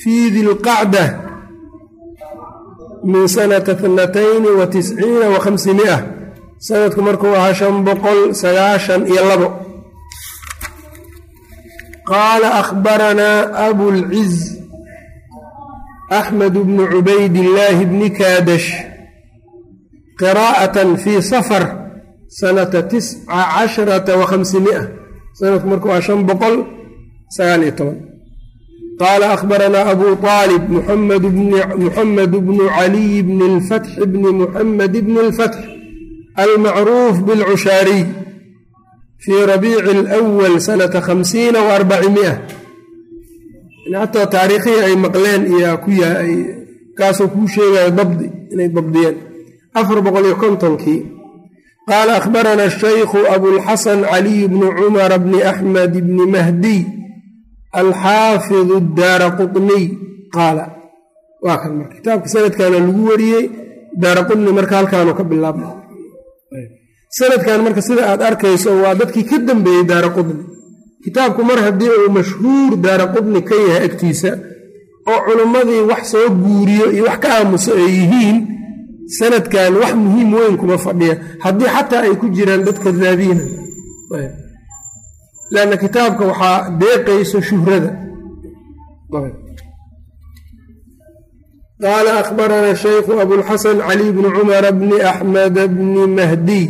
[0.00, 1.04] fii dilqacda
[3.12, 5.96] min sanata tnatayni wa tisciina wa khamsimia
[6.66, 9.48] sanadku markuu ahaa shan boqol sagaashan iyo labo
[12.10, 14.32] qaala akhbaranaa abulciz
[16.10, 18.68] axmed bnu cubaydillaahi bni kaadash
[20.20, 21.64] qiraa'atan fii safar
[22.28, 24.82] sanata tisca casharata wa khamsimia
[25.38, 26.56] sanadku marka waa shan boqol
[27.36, 27.98] sagaal iyo toban
[29.00, 35.56] qaala akhbaranaa abu aalib muxamed bnu caliy bni lfatxi bni muxamed bni lfatx
[36.42, 38.04] almacruuf bilcushaariy
[39.24, 42.32] fii rabiici alwal sanata khamsiina wa arbacimia
[43.92, 46.32] xataa taariikhihii ay maqleen iyo ku yahay
[46.98, 49.16] kaasoo kuu sheegayo dabdi inay dabdiyeen
[49.78, 51.00] afar boqol iyo kontonkii
[51.88, 56.80] qaala akhbaranaa shaykhu abulxasan caliy bnu cumara bni axmed bni mahdiy
[57.80, 59.84] alxaafid daara quniy
[60.36, 60.64] qaala
[61.44, 63.44] waa kan marka kitaabka sanadkana lagu wariyey
[64.02, 65.68] daara quni marka halkaanu ka bilaabma
[67.18, 70.42] sanadkan marka sida aad arkayso waa dadkii ka dambeeyey daara qudni
[71.06, 74.30] kitaabku mar haddii uu mashhuur daara qudni ka yahay agtiisa
[75.12, 78.38] oo culummadii wax soo guuriyo iyo wax ka aamuso ay yihiin
[79.18, 81.14] sanadkan wax muhiim weyn kuma fadhiya.
[81.44, 83.44] Haddii xataa ay ku jiraan dadka daadiina
[85.54, 87.90] lanna kitaabka waxaa deeqayso shuhrada.
[91.82, 96.64] Qaala akhbarana shaykhu abulxasan cali bni cumara bni axmed bni mahdiy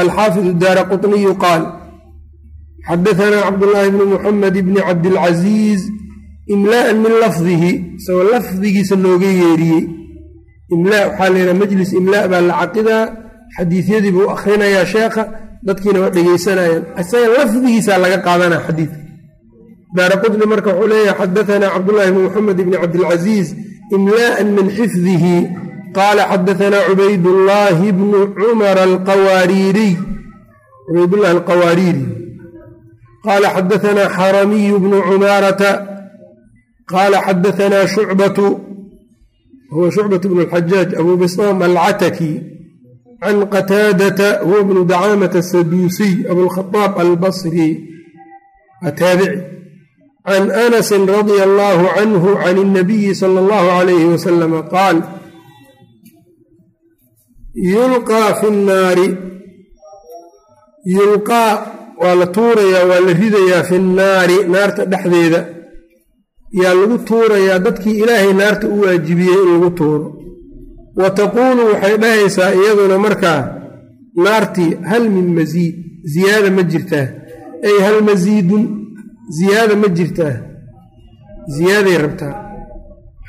[0.00, 1.62] alxaafid daara quطniyu qaal
[2.88, 5.82] xadaanaa cabdulaahi bni muxamed bni cabdilcaziiz
[6.54, 9.84] imlaa'an min lafdihi isagoo lafdigiisa looga yeeriyey
[10.74, 13.04] imlaa waxaa la yidhaha majlis imlaa baa la caqidaa
[13.56, 15.22] xadiisyadii buu akhrinayaa sheekha
[15.66, 18.98] dadkiina waa dhegaysanayaan isaga lafdigiisaa laga qaadanaa xadiidka
[19.96, 23.48] daara marka wuxuu leeyahay xadaanaa cabdulaahi bni muxamed bni cabdilcaziiz
[23.96, 25.36] imlaa'an min xifdihi
[25.98, 29.94] qaala xadaanaa cubaydullaahi bnu cumar alqawaariiriy
[30.86, 32.23] cubaydullahi alqawaariiri
[33.24, 35.70] qaala xadaanaa xaramiyu bnu cumaarata
[36.92, 38.46] qaala xadaanaa shucbatu
[39.74, 42.32] huwa shucbat bnu alxajaaj abu bislaam alcataki
[43.22, 47.68] can qataadata huwa bnu dacaamata asaduusiy abulkhadaab albasri
[48.88, 49.40] ataabici
[50.26, 54.96] can anasin radia allaahu canhu can اnabiyi sala allahu calayhi wasalama qaal
[57.72, 59.08] yulqaa fi nnaari
[60.96, 65.40] yulqaa waa la tuurayaa waa la ridayaa fi nnaari naarta dhexdeeda.
[66.62, 70.06] Yaa lagu tuurayaa dadkii ilaahay naarta u waajibiyey in lagu tuuro.
[71.00, 73.40] Wa taquulu waxay dhahaysaa iyaduna markaa
[74.24, 75.74] naartii hal min masiid
[76.14, 77.06] ziyaada ma jirtaa
[77.68, 78.64] ay hal masiidun
[79.38, 80.34] ziyaada ma jirtaa
[81.56, 82.34] ziyaaday rabtaa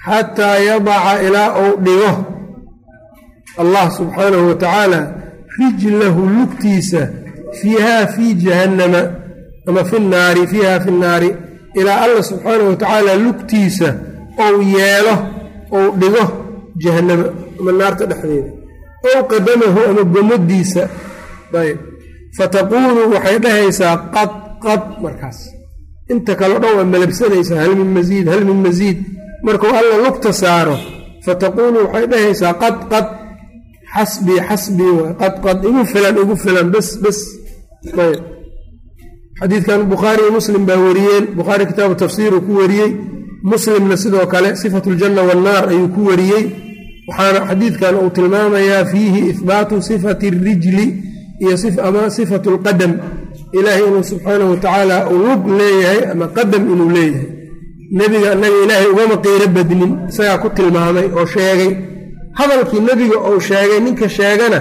[0.05, 2.11] xataa yadaca ilaa uu dhigo
[3.63, 4.99] allah subxaanahu wa tacaala
[5.59, 7.01] rijlahu lugtiisa
[7.61, 9.01] fiihaa fii jahannama
[9.67, 11.29] ama fi naari fiiha fi nnaari
[11.79, 13.89] ilaa allah subxaanahu wa tacaala lugtiisa
[14.45, 15.15] ou yeelo
[15.77, 16.25] ou dhigo
[16.83, 17.25] jahannama
[17.59, 18.51] ama naarta dhexdeeda
[19.09, 20.83] ow qadamahu ama gomadiisa
[21.61, 21.77] ayb
[22.37, 24.31] fataquulu waxay dhahaysaa qad
[24.65, 25.39] qad markaas
[26.13, 28.97] inta kale dhan waa malabsanaysaa hal min masiid hal min masiid
[29.47, 30.75] markuu alla lugta saaro
[31.25, 33.07] fataquulu waxay dhahaysaa qad qad
[33.93, 37.19] xasbii xasbii qad qad igu filan igu filan bes ayb
[39.39, 42.91] xadiidkan bukhaari iyo muslim baa wariyeen bukhaari kitaabu tafsiiruu ku wariyey
[43.51, 46.43] muslimna sidoo kale sifatu ljanna wannaar ayuu ku wariyey
[47.09, 50.85] waxaana xadiidkan uu tilmaamayaa fiihi ihbaatu sifati rijli
[51.43, 51.55] iyo
[51.87, 52.91] ama sifatu lqadam
[53.57, 57.27] ilaahay inuu subxaanahu watacaala uu lug leeyahay ama qadam inuu leeyahay
[57.99, 61.71] nebiga annaga ilaahay ugama qiiro badnin isagaa ku tilmaamay oo sheegay
[62.39, 64.59] hadalkii nebiga uu sheegay ninka sheegana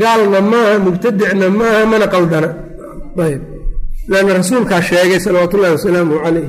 [0.00, 2.48] gaalna maaha mubtadicna maaha mana qaldana
[4.12, 6.48] lanna rasuulkaa sheegay salawaatu ullahi wasalaamu calayh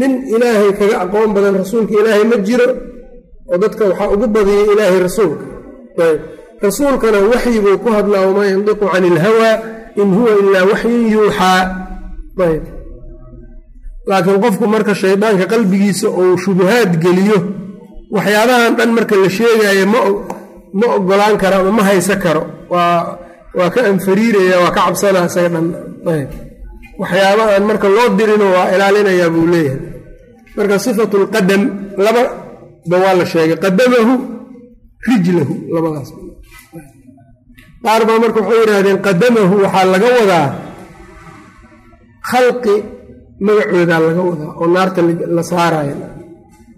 [0.00, 2.68] nin ilaahay kaga aqoon badan rasuulka ilaahay ma jiro
[3.52, 5.44] oo dadka waxaa ugu badiyay ilaahay rasuulka.
[6.66, 9.54] Rasuulkana waxyi buu ku hadlaa wamaa yandiqu cani ilhawaa
[10.00, 11.60] in huwa ilaa waxyin yuuxaa
[14.08, 17.38] laakiin qofku marka shaydaanka qalbigiisa uu shubuhaad geliyo
[18.14, 20.00] waxyaabahan dhan marka la sheegaayo ma
[20.96, 22.42] ogolaan karo ama ma haysa karo.
[22.72, 25.66] Waa ka anfariiraya waa ka cabsanaa isaga dhan.
[27.00, 29.80] Waxyaaba aan marka loo dirino waa ilaalinayaa buu leeyahay.
[30.56, 31.62] Marka sifatu lqadam
[32.04, 33.56] lababa waa la sheegay.
[33.64, 34.12] Qadamahu
[35.08, 36.10] rijlahu labadaas.
[37.84, 40.48] Qaar baa marka waxay yidhaahdeen qadamahu waxaa laga wadaa
[42.30, 42.74] khalqi
[43.46, 45.00] magacoodaa laga wadaa oo naarta
[45.36, 45.96] la saaraayo.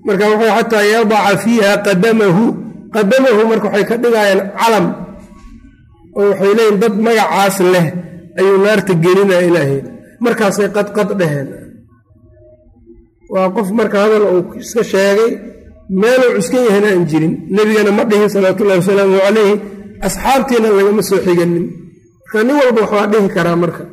[0.06, 2.44] Marka wuxuu xataa yadaca fiiha qadamahu
[2.94, 4.86] qadamahu marka waxay ka dhigayaan calam
[6.18, 7.86] oo waxay leeyiin dad magacaas leh
[8.38, 9.80] ayuu naarta gelinaya ilaahay.
[10.24, 11.48] Markaasay qadqad dheheen
[13.32, 15.30] waa qof marka hadal uu iska sheegay
[16.00, 19.54] meeluu cuskan yahana aan jirin nebigana ma dhihin salawaatullahi wasalaamu calayhi
[20.06, 21.66] asxaabtiina lagama soo xiganin.
[22.22, 23.84] Marka nin walba waxbaa dhihi karaa marka.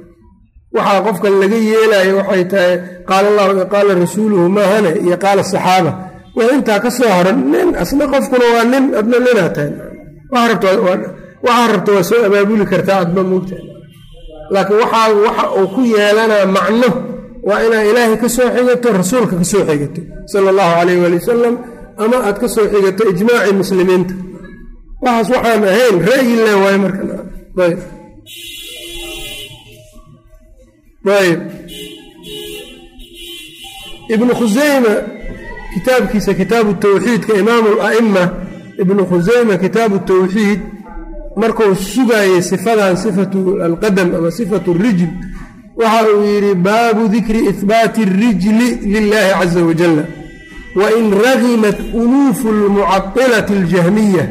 [0.75, 2.73] Waxaa qofka laga yeelayo waxay tahay
[3.09, 5.91] qaala allahu qaala rasuuluhu maahane iyo qaala saxaaba
[6.37, 9.71] waa intaa ka soo haran nin asna qofkuna waa nin adna ninaa tahay
[10.33, 13.65] waxaa rabta waa soo abaabuli kartaa adba moogtahay
[14.53, 16.89] laakiin waxaa waxa uu ku yeelanaa macno
[17.47, 21.55] waa inaa ilaahay ka soo xigato rasuulka ka soo xigato sala allahu calayh waali wasalam
[22.03, 24.13] ama aad ka soo xigato ijmaaci muslimiinta.
[25.05, 27.03] Waxaas waxaan ahayn ra'yi le waayo marka
[27.65, 27.79] ayb
[31.21, 31.39] ayb
[34.13, 34.93] ibnu khuseyma
[35.74, 38.22] kitaabkiisa kitaabu tawxiidka imaamu ala'ima
[38.82, 40.60] ibnu khuseyma kitaabu tawxiid
[41.36, 45.08] markuu sugaayey sifadan sifatu alqadam ama sifatu rijl
[45.76, 50.04] waxa uu yidhi baabu dikri ihbaati اrijli lilahi caza wajala
[50.80, 54.24] wain ragimat unuufu lmucailati اljahmiya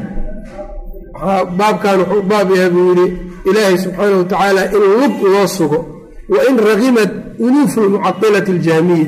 [1.57, 3.07] baabkan wuxuu baab yahay buu yidhi
[3.49, 5.79] ilaahay subxaana wa tacaala in lug loo sugo
[6.29, 9.05] wain ragimat unuufu lmucailati اljahmiya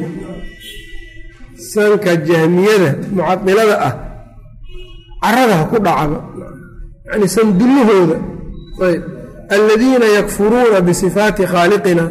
[1.72, 3.94] sanka jahmiyada mucailada ah
[5.22, 6.18] carada ha ku dhacaba
[7.08, 8.16] yani sandullahooda.
[8.86, 9.02] Ayb.
[9.54, 12.04] Aladiina yakfuruuna bisifaati khaaliqina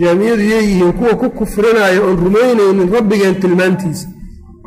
[0.00, 4.06] jaamiyadu yeeyihiin kuwa ku kufrinaayo oon rumaynaynin rabbigeen tilmaantiisa.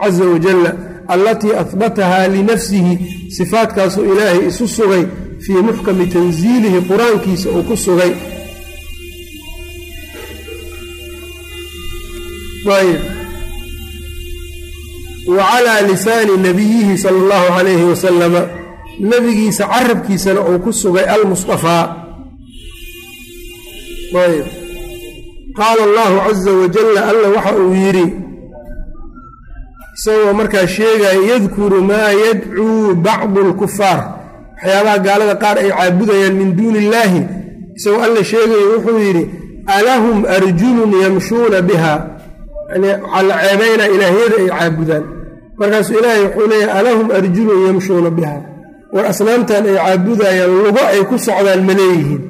[0.02, 0.71] Caza wajalla
[1.13, 2.93] allatii ahbatahaa linafsihi
[3.38, 5.04] sifaatkaasuu ilaahay isu sugay
[5.43, 8.12] fii muxkami tansiilihi qur'aankiisa uu ku sugay.
[12.78, 13.00] Ayb
[15.27, 18.41] wa calaa lisaani nabiyihi sala allahu calayhi wasalama
[18.99, 21.83] nebigiisa carabkiisana uu ku sugay almusطafaa
[24.25, 24.45] ayb
[25.57, 28.07] qaala allahu caza wajalla alla waxa uu yidhi
[29.97, 33.99] isagoo markaa sheegaya yadkuru maa yadcuu bacdu اlkufaar
[34.55, 37.21] waxyaabaha gaalada qaar ay caabudayaan min duuni illaahi
[37.77, 39.23] isagoo alla sheegayo wuxuu yidhi
[39.77, 41.93] alahum arjulun yamshuuna biha.
[42.71, 45.03] Yani waxaa la ceebaynaa ilaahyada ay caabudaan
[45.60, 48.36] markaasuu ilaahay wuxuu leeyahy alahum arjulun yamshuuna biha
[48.94, 52.24] war asnaamtan ay caabudayaan lugo ay ku socdaan ma leeyihiin.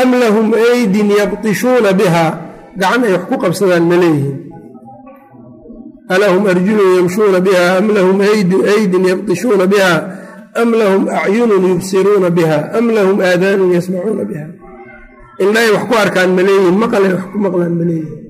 [0.00, 2.24] Am lahum aydin yabtishuuna biha
[2.80, 4.38] gacan ay wax ku qabsadaan ma leeyihiin.
[6.14, 9.92] Alahum arjulun yamshuuna biha am lahum aydin yabtishuuna biha
[10.60, 14.46] am lahum acyunun yubsiruuna biha am lahum aadaanun yasmacuuna biha
[15.42, 18.22] indhaay wax ku arkaan ma leeyihiin maqalay wax ku maqlaan ma leeyihiin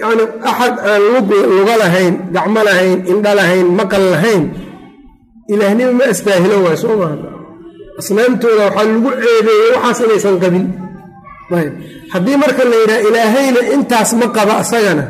[0.00, 4.42] yacni axad aan luga lahayn gacmo lahayn indha lahayn maqal lahayn
[5.52, 7.16] ilaahnimo ma astaahilo waay soo maaha
[8.00, 10.66] asnaamtooda waxaa lagu ceebeeyey waxaas inaysan qabin.
[11.58, 11.72] Ayb
[12.12, 15.04] haddii marka la yidhaha ilaahayna intaas ma qaba asagana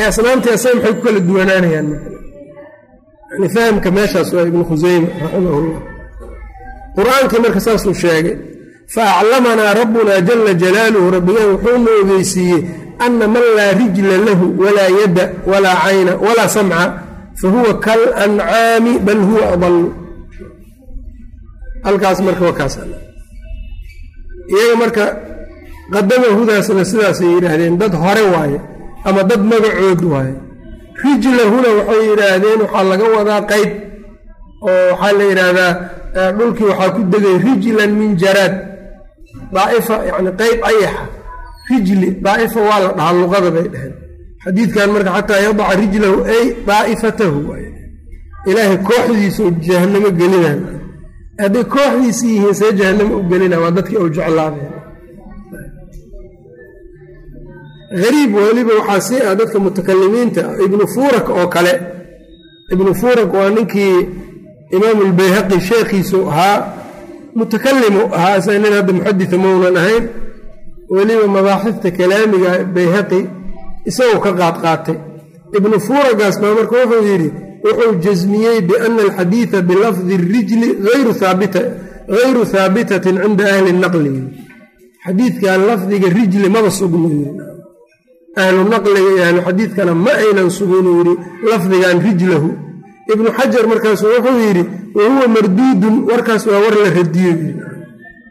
[0.00, 1.88] ee asnaamtii asaga maxay ku kala duwanaanayaan?
[3.30, 5.80] Yani fahamka meeshaas waa ibnu khuseyme raximahullah.
[6.96, 8.36] Qur'aankii marka saasuu sheegay
[8.94, 12.60] fa aclamanaa rabbunaa jala jalaaluhu rabbigeen wuxuuna ogeysiiyey
[12.98, 16.82] ana man laa rijla lahu walaa yadda walaa cayna walaa samca
[17.40, 19.94] fahuwa kal ancaami bal huwa adalu
[21.84, 22.68] halkaas marka waa
[24.48, 25.04] iyaga marka
[25.92, 28.58] qadama hudaasna sidaasay yidhaahdeen dad hore waaye
[29.04, 30.34] ama dad magacood waaye
[31.04, 33.70] rijlahuna waxay yidhaahdeen waxaa laga wadaa qeyb
[34.62, 35.72] oo waxaa la yidhaahdaa
[36.38, 38.54] dhulkii waxaa ku degay rijlan min jaraad
[39.52, 41.04] daaifa yani qeyb ayaxa
[41.70, 43.94] rijli daaifa waa la dhahaa luqada bay dhaheen.
[44.44, 47.38] Xadiidkan marka xataa yadaca rijlahu ay daa'ifatahu
[48.50, 50.60] ilaahay kooxdiisa jahanamo gelinaan.
[51.42, 54.72] Hadday kooxdiisi yihiin see jahanamo u gelina waa dadkii u jeclaadeen
[58.02, 61.74] hariib weliba waxaa sii ah dadka mutakalimiinta ibnu furak oo kale.
[62.72, 63.96] Ibnu furak waa ninkii
[64.76, 66.56] imaamu lbayhaqi sheekhiisu ahaa
[67.34, 70.04] mutakalimu ahaa isaga nin hadda muxadita maunan ahayn
[70.94, 73.20] weliba mabaaxifta kalaamiga bayhaqi
[73.88, 74.98] isagoo ka qaadqaatay
[75.56, 77.28] ibnu furagaas baa marka wuxuu yidhi
[77.64, 80.68] wuxuu jasmiyey biana alxadiida bilafdi rijli
[82.16, 84.12] hayru haabitatin cinda ahli naqli.
[85.04, 87.10] Xadiidkan lafdiga rijli maba sugno
[88.42, 91.14] ahlu naqliga iyo xadiidkana ma aynan suginu yidhi
[91.50, 92.48] lafdigan rijlahu.
[93.12, 94.64] Ibnu xajar markaasu wuxuu yidhi
[94.96, 97.32] wahuwa marduudun warkaas waa war la radiyo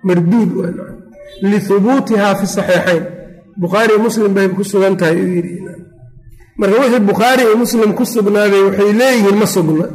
[0.07, 0.49] marduud
[1.51, 3.03] lihubuutihaa fi saxiixayn
[3.61, 5.53] bukhaari muslim bay ku sugan tahay yidhi
[6.59, 9.85] marka wixii bukhaari iyo muslim ku sugnaaday waxay leeyihiin ma sugna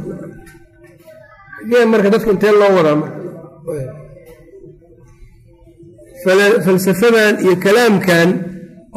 [1.91, 2.97] marka dadka intee loo wadaa
[6.65, 8.29] falsafadan iyo kalaamkan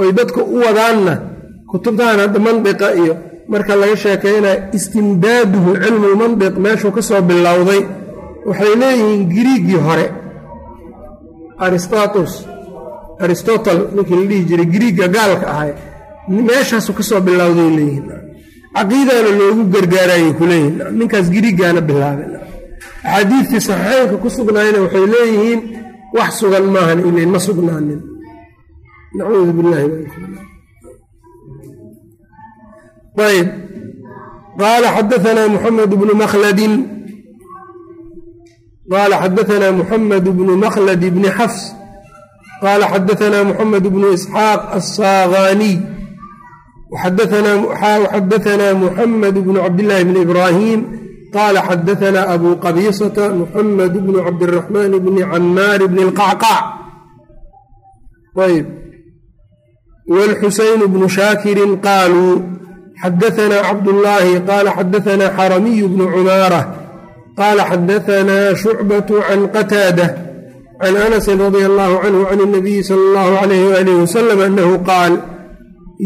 [0.01, 1.15] oy dadka u wadaanna
[1.71, 3.15] kutubtahan hadda mandiqa iyo
[3.53, 7.83] marka laga sheekaynaya istimdaaduhu cilmulmandiq meeshuu ka soo bilowday
[8.49, 10.07] waxay leeyihiin giriigii hore
[11.65, 12.33] aristatus
[13.25, 15.73] aristotle ninkii la dhihi jiray giriigga gaalka ahay
[16.47, 18.07] meeshaasu ka soo bilowday leeyihiin
[18.77, 22.29] caqiidana loogu gargaarayay kuleeyihin ninkaas giriiggaana bilaabay.
[23.07, 25.61] Axaadiidtii saxiixeynka ku sugnaayna waxay leeyihiin
[26.17, 28.01] wax sugan maahan ilayn ma sugnaanin.
[29.17, 29.87] Nacuudu billahi
[33.29, 33.49] ayb
[34.61, 36.73] qaala xadaanaa muxamed bnu makhladin
[38.93, 41.61] qaala xadaanaa muxamed bnu makhlad bni xafs
[42.63, 45.77] qaala xadaanaa muxamed bnu isxaaq assaagaaniy
[47.03, 50.81] xadaanaa muxamed bnu cabdillaahi bni ibraahim
[51.35, 56.65] qaala xadaanaa abu qabiisata muxamed bnu cabdiraxmaan bni camaar bni lqacqac
[58.47, 58.67] ayb
[60.15, 62.35] wاlxuseyn bnu shaakirin qaaluu
[63.03, 66.61] xadaanaa cabdullaahi qaala xadaanaa xaramiyu bnu cumaara
[67.40, 70.06] qaala xadaanaa shucbaة can qataada
[70.82, 75.14] can anasin radia allahu canhu can اnabiyi sala اllahu alayh waalih wasalam anahu qaal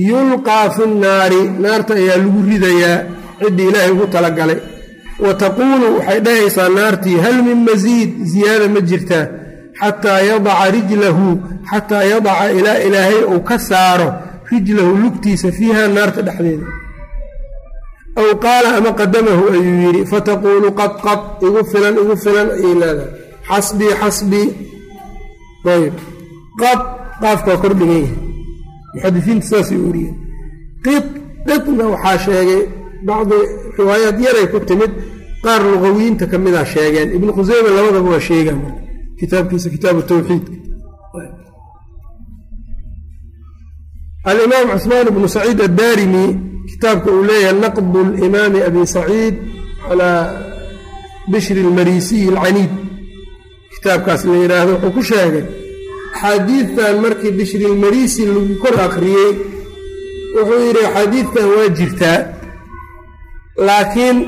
[0.10, 2.98] yulqaa fi nnaari naarta ayaa lagu ridayaa
[3.42, 4.60] ciddii ilaahay ugu talagalay
[5.26, 9.26] wa taquulu waxay dhahaysaa naartii hal min masiid ziyaada ma jirtaa
[9.82, 11.28] xataa yadaca rijlahu
[11.72, 14.10] xataa yadaca ilaa ilaahay uu ka saaro
[14.52, 16.66] rijlahu lugtiisa fiiha naarta dhexdeeda
[18.21, 23.11] aw qaala ama qadamahu ayuu yidhi fataquulu qad qad igu filan igu filan ayay leedahay
[23.51, 24.49] xasbii xasbii
[25.75, 25.95] ayb
[26.63, 26.81] qad
[27.23, 28.15] qaafkaa kordhigan yahay
[28.95, 30.17] muxadisiinta saasay wariyeen
[30.87, 31.05] qid
[31.49, 32.63] qidna waxaa sheegay
[33.09, 33.39] bacdi
[33.79, 34.93] riwaayaad yaray ku timid
[35.45, 38.61] qaar luqawiyiinta ka mida sheegeen ibnu khuseyme labadaba waa sheegaan
[39.19, 40.53] kitaabkiisa kitaabu tawxiidka
[44.31, 46.25] alimaam cusmaan bnu saciid addaarimi
[46.69, 49.35] kitaabka uu leeyahay naqdu limaami abi saciid
[49.87, 50.21] calaa
[51.33, 52.73] bishri almarisiyi alcaniid.
[53.75, 55.45] Kitaabkaas la yidhaahdo wuxuu ku sheegay
[56.15, 59.33] axaadiidtan markii bishri almarisi lagu kor akhriyey
[60.37, 62.19] wuxuu yidhi axaadiidtan waa jirtaa
[63.67, 64.19] laakiin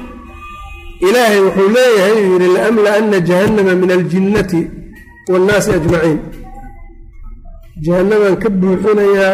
[1.08, 4.60] ilaahay wuxuu leeyahay uu yidhi laamla'anna jahannama min aljinnati
[5.30, 6.18] waannaasi ajmaciin.
[7.84, 9.32] Jahannamaan ka buuxinayaa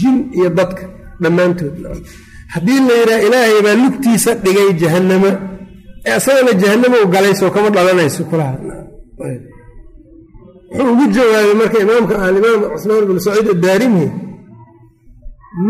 [0.00, 0.82] jin iyo dadka
[1.22, 1.74] dhammaantood
[2.54, 5.30] haddii la yidhaha ilaahay baa lugtiisa dhigay jahannamo
[6.06, 8.54] ee asagana jahannamow galay soo kama dhalanayso kulaha.
[10.70, 14.06] Wuxuu ugu jawaabay marka imaamka alimaam cusmaan bnu saciid addaarimi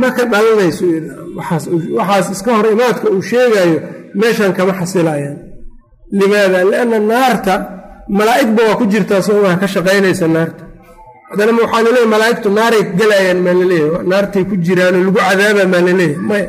[0.00, 0.86] ma ka dhalanayso
[1.98, 3.78] waxaas iska hor imaadka uu sheegayo
[4.20, 5.36] meeshan kama xasilayaan
[6.18, 6.58] limaada?
[6.70, 7.54] Lianna naarta
[8.18, 10.62] malaa'igba waa ku jirtaa soomaa ka shaqaynaysa naarta.
[11.30, 16.16] Haddana waxaa laleeyahy malaa'igtu naaray galayaan maa laleeyahy naartay ku jiraanoo lagu cadaaba maa laleeyahy
[16.30, 16.46] maya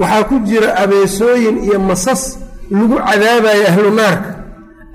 [0.00, 2.22] waxaa ku jira abeesooyin iyo masas
[2.70, 4.30] lagu cadaabayo ahlu naarka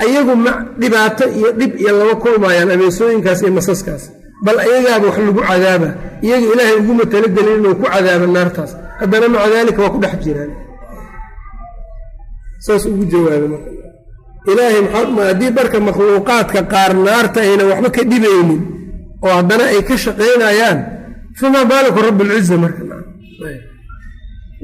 [0.03, 4.03] ayagu ma dhibaato iyo dhib iyo lama kulmaayaan abeesooyinkaas iyo masaskaas.
[4.45, 5.89] Bal ayagaaba wax lagu cadaaba
[6.25, 8.71] iyaga ilaahay uguma talagelin inuu ku cadaabo naartaas.
[8.99, 10.51] Haddana maca daalika waa ku dhex jiraan.
[12.65, 13.57] Saas ugu jawaaba
[14.51, 14.83] ilaahay
[15.29, 18.61] haddii marka makhluuqaadka qaar naarta ayna waxba ka dhibaynin
[19.25, 20.77] oo haddana ay ka shaqaynayaan
[21.39, 22.81] famaa baalaku rabbilciza marka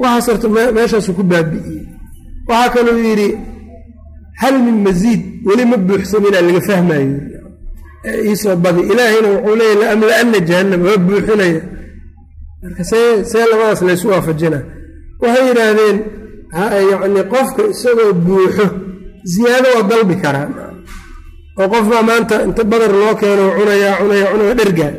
[0.01, 1.81] waxaas horta meeshaasu ku baabi'iyey.
[2.49, 3.29] Waxaa kaluu yidhi
[4.41, 7.17] hal min masiid weli ma buuxsaminaa laga fahmayo.
[8.27, 11.61] Iisoo badi ilaahayna wuxuu leeya laamla-ana jahannam waa buuxinaya.
[12.61, 14.59] Marka see see labadaas laysu waafajina.
[15.21, 15.97] Waxay yidhaahdeen
[16.91, 18.65] yacni qofka isagoo buuxo
[19.33, 20.47] ziyaado waa dalbi karaa
[21.59, 24.93] oo qof baa maanta inta badar loo keeno cunayaa cunayaa cunaya dhergaa.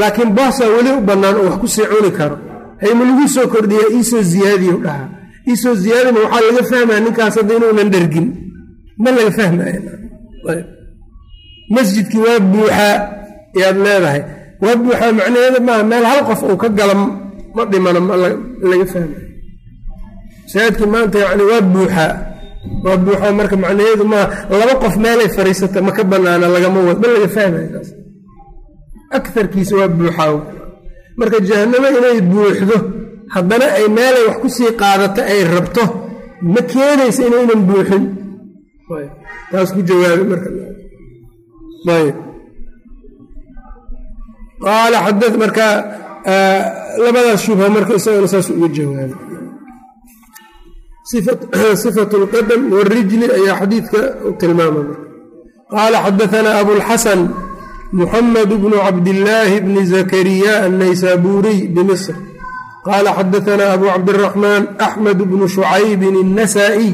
[0.00, 2.36] Laakiin boosaa weli u bannaan oo wax ku sii cuni karo
[2.82, 5.04] hayma lagu soo kordhiyaa iisoo ziyaadiyo dhaha
[5.50, 8.26] iisoo ziyaadima waxaa laga fahmaya ninkaas hadda inuunan dhergin
[9.02, 9.78] ma laga fahmaya
[11.74, 12.94] masjidkii waa buuxaa
[13.60, 14.22] yaad leedahay.
[14.62, 16.94] Waa buuxaa macnaheeda maaha meel hal qof uu ka gala
[17.56, 18.14] ma dhimano ma
[18.70, 19.22] laga fahmaya
[20.44, 22.10] masaajidkii maanta yacni waa buuxaa
[22.84, 24.26] waa buuxaa marka macnaheedu maaha
[24.60, 27.88] laba qof meelay fadhiisata ma ka banaana lagama wad ma laga fahmaya taas.
[29.16, 30.30] Akarkiisa waa buuxaa
[31.18, 32.76] marka jahannamo inay buuxdo
[33.34, 35.84] haddana ay meelay wax ku sii qaadato ay rabto
[36.52, 38.04] ma keenaysa inaynan buuxin.
[39.50, 40.48] Taas ku jawaabay marka.
[41.96, 42.16] Ayb
[44.64, 45.66] qaala xada marka
[47.04, 49.18] labadaas shubha marka isagana saas uga jawaabay
[51.82, 54.00] sifatu lqadam warijli ayaa xadiidka
[54.40, 54.86] tilmaamay
[55.72, 57.20] qaala xadaanaa abulxasan
[57.99, 62.15] muxamed bnu cabdillaahi bni zakariya annaysaabuuriy bimisr
[62.87, 66.93] qaala xadaanaa abu cabdiraxmaan axmed bnu shucaybin الnasaa-iy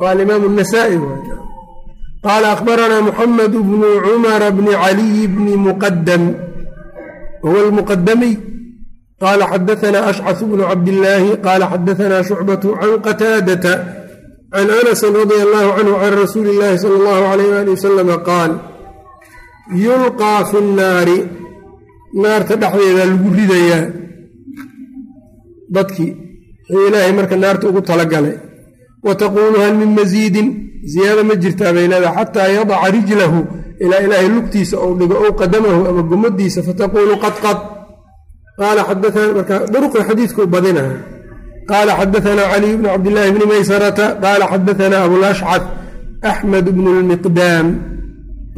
[0.00, 0.96] waa alimaam الnasaa-i
[2.26, 6.22] qaala akhbaranaa muxamed bnu cumara bni caliy bni muqadam
[7.42, 8.34] huwa almuqadamiy
[9.22, 13.72] qaala xadaanaa ashcaث bnu cabdillaahi qaala xadaanaa shucbaة can qataadata
[14.54, 18.52] can anasi radia allahu canhu can rasuuli اllahi salى اllahu alayh ali wasalama qaal
[19.85, 21.17] yulqaa fi nnaari
[22.21, 23.85] naarta dhexdeeda lagu ridayaa.
[25.75, 26.11] Dadkii
[26.69, 28.35] wixii ilaahay marka naarta ugu talagalay.
[29.05, 30.47] Wa taquulu hal min masiidin
[30.91, 33.39] ziyaado ma jirtaa bay leedahay xataa yadaca rijlahu
[33.83, 37.59] ilaa ilaahay lugtiisa ou dhigo ow qadamahu ama gomadiisa fataquulu qad qad.
[38.59, 40.93] Qaala xadaana marka duruqda xadiidku badinaha
[41.69, 45.63] qaala xadaanaa caliy bnu cabdillaahi bni maysarata qaala xadaanaa abulashcad
[46.31, 47.67] axmed bnu lmiqdaam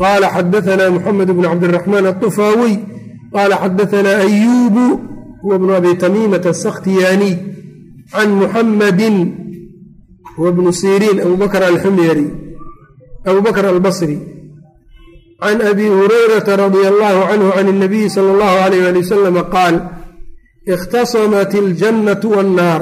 [0.01, 2.75] qaala xadaanaa muxamed bn cabdiraxmaan atufaawiy
[3.35, 4.85] qaala xadaanaa ayuubu
[5.43, 7.35] huwa bnu abi tamiimata asakhtiyaaniy
[8.13, 9.15] can muxamadin
[10.37, 12.27] huwa bnu siriin abubakr alxumyari
[13.29, 14.17] abubakr albasri
[15.41, 19.75] can abi hurayrata radia allahu canhu can اnabiyi sala allahu alayh ali wasalama qaal
[20.73, 22.81] ikhtasamat iljannatu wannaar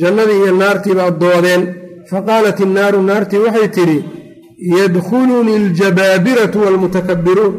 [0.00, 1.62] jannadii iyo naartiiba doodeen
[2.10, 3.98] faqaalat innaaru naartii waxay tidhi
[4.58, 7.54] yadkhulunii aljabaabiratu waalmutakabiruun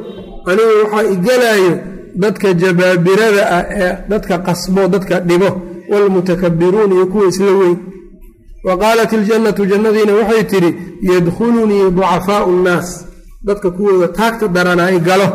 [0.46, 1.74] anigu waxaa igelaayo
[2.16, 7.78] dadka jabaabirada ah ee dadka qasbo dadka dhibo waalmutakabiruun iyo kuwa isla weyn.
[8.64, 13.06] Wa qaalat iljannatu jannadiina waxay tidhi yadkhulunii ducafaau nnaas.
[13.44, 15.28] Dadka kuwooda taagta darana ay galo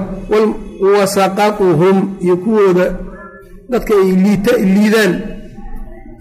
[0.94, 2.86] wasaqaquhum iyo kuwooda
[3.70, 4.10] dadka ay
[4.74, 5.20] liidaan.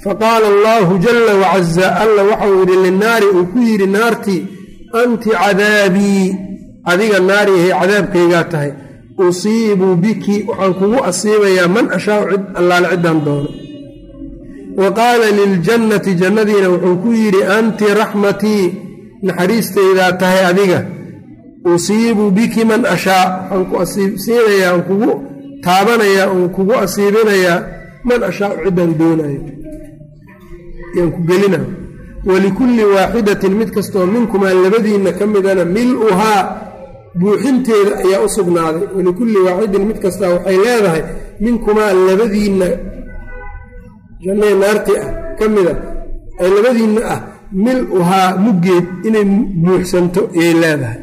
[0.03, 4.47] Faqaala allaahu jala wacaza alla waxau yidhi linaari uu ku yidhi naartii
[5.01, 6.25] anti cadaabii
[6.91, 8.71] adiga naariyahay cadaabkaygaa tahay
[9.27, 13.49] usiibu biki waxaan kugu asiibayaa man ashaau cid allaale ciddaan doono
[14.81, 18.65] wa qaala liljannati jannadiina wuxuu ku yidhi anti raxmatii
[19.27, 20.79] naxariistaydaa tahay adiga
[21.73, 25.11] usiibu biki man ashaa waxaan ku asiibsiinayaa aan kugu
[25.65, 27.57] taabanayaa oon kugu asiibinayaa
[28.09, 29.41] man ashaau ciddaan doonayo
[30.95, 31.59] yaan ku gelina
[32.29, 36.41] walikulli waaxidatin mid kastoo minkumaa labadiinna ka midana mil-uhaa
[37.19, 38.85] buuxinteeda ayaa u sugnaaday.
[38.95, 41.01] Walikulli waaxidin mid kastaa waxay leedahay
[41.43, 42.67] minkumaa labadiinna
[44.23, 45.07] jannada naarti ah
[45.39, 45.73] ka mida
[46.41, 47.19] ay labadiinna ah
[47.65, 49.25] mil-uhaa muggeed inay
[49.63, 50.99] buuxsanto ayay leedahay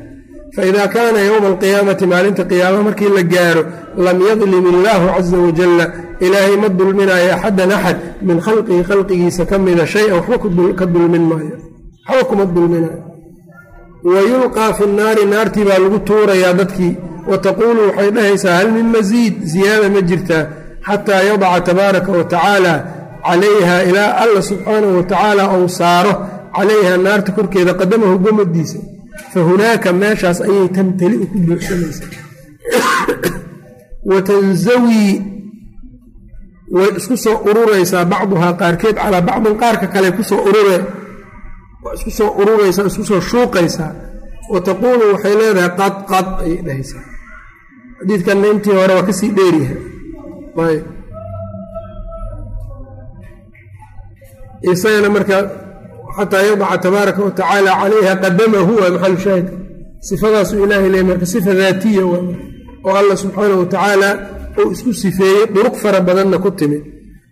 [0.59, 3.63] faidaa kaana yowma alqiyaamati maalinta qiyaamaha markii la gaaro
[4.07, 5.85] lam yadlim illaahu caza wajalla
[6.27, 7.97] ilaahay ma dulminaayo axadan axad
[8.29, 10.37] min khalqihi khalqigiisa ka mida shay-an waxba
[10.81, 11.55] ka dulmin maayo
[12.09, 12.99] waxba kuma dulminayo
[14.13, 16.93] wa yulqaa fi nnaari naartii baa lagu tuurayaa dadkii
[17.31, 20.45] wa taquulu waxay dhahaysaa hal min masiid ziyaada ma jirtaa
[20.89, 22.75] xataa yadaca tabaaraka wa tacaala
[23.27, 26.13] calayha ilaa alla subxaanahu wa tacaala ou saaro
[26.57, 28.79] calayha naarta korkeeda qadamahu gomadiisa
[29.33, 32.11] fa hunaaka meeshaas ayay tamtali ku buuxsamaysaa
[34.11, 35.13] wa tanzawii
[36.77, 40.79] way isku soo ururaysaa bacduhaa qaarkeed calaa bacdin qaarka kale ku soo urure
[41.85, 43.93] waa isku soo ururaysaa isku soo shuuqaysaa
[44.53, 47.03] wa taquulu waxay leedahay qad qad ayay dhahaysaa.
[47.99, 49.79] xadiidkanna intii hore waa ka sii dheeryahay
[50.69, 50.85] ayb
[54.73, 55.37] isagana marka
[56.19, 59.55] xataa yadaca tabaaraka wa tacaala calayha qadamahu waa maxalu shaahidka
[60.09, 64.09] sifadaasuu ilaahay leey marka sifa daatiya oo alla subxaanahu watacaala
[64.61, 66.83] uu isku sifeeyey duruq fara badanna ku timid.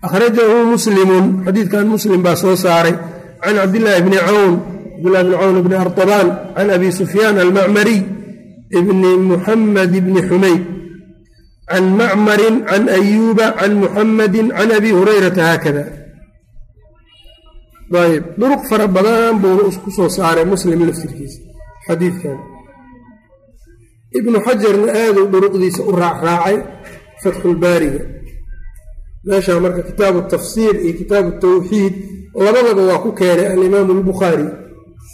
[0.07, 2.95] Akhrajahu muslimun xadiidkan muslim baa soo saaray.
[3.43, 4.53] Can cabdillaahi bni cawn
[5.03, 8.01] cabdillahi bni cawn bni artabaan can abi sufyaan almacmariy
[8.89, 10.63] bni muxamed bni xumayd
[11.71, 15.85] can macmarin can ayuuba can muxamadi can abi hurayrata haakada
[17.95, 21.41] ayb duruq fara badan buu ku soo saaray muslim laftirkiisa
[21.87, 22.39] xadiidkan.
[24.19, 26.57] Ibnu xajarna aaduu duruqdiisa u raacraacay
[27.23, 28.03] fatxulbaariga
[29.29, 31.95] meeshaa marka kitaabu tafsiir iyo kitaabu tawxiid
[32.45, 34.47] labadaba waa ku keenay alimaamu albukhaari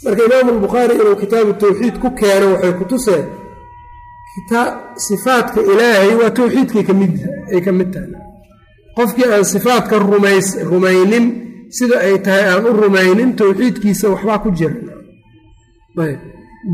[0.05, 3.25] marka imaamu albukhaari inuu kitaabu tawxiid ku keeno waxay ku tuseen
[5.07, 7.13] sifaadka ilaahay waa tawxiidkay ka mid
[7.53, 8.11] ay ka mid tahay.
[8.97, 11.25] Qofkii aan sifaadka rumays rumaynin
[11.77, 14.75] sida ay tahay aan u rumaynin tawxiidkiisa waxbaa ku jira.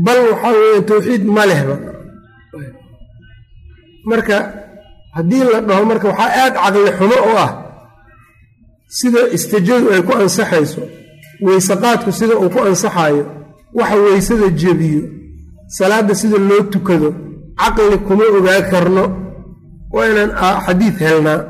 [0.04, 1.76] Bal waxaa weeye tawxiid ma lehba
[4.10, 4.36] marka
[5.16, 7.52] haddii la dhaho marka waxaa aad caqli xumo oo ah
[8.98, 10.82] sida istijadu ay ku ansaxayso
[11.44, 13.22] weysaqaadku sida uu ku ansaxayo
[13.78, 15.02] waxa weysada jebiyo
[15.76, 17.08] salaadda sida loo tukado
[17.60, 19.04] caqli kuma ogaa karno
[19.94, 20.30] waa inaan
[20.66, 21.40] xadiid helnaa.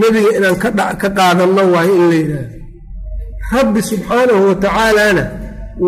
[0.00, 0.56] Nebiga inaan
[1.02, 2.61] ka qaadanno waayo in la yidhaahdo
[3.50, 5.24] rabbi subxaanahu wa tacaalana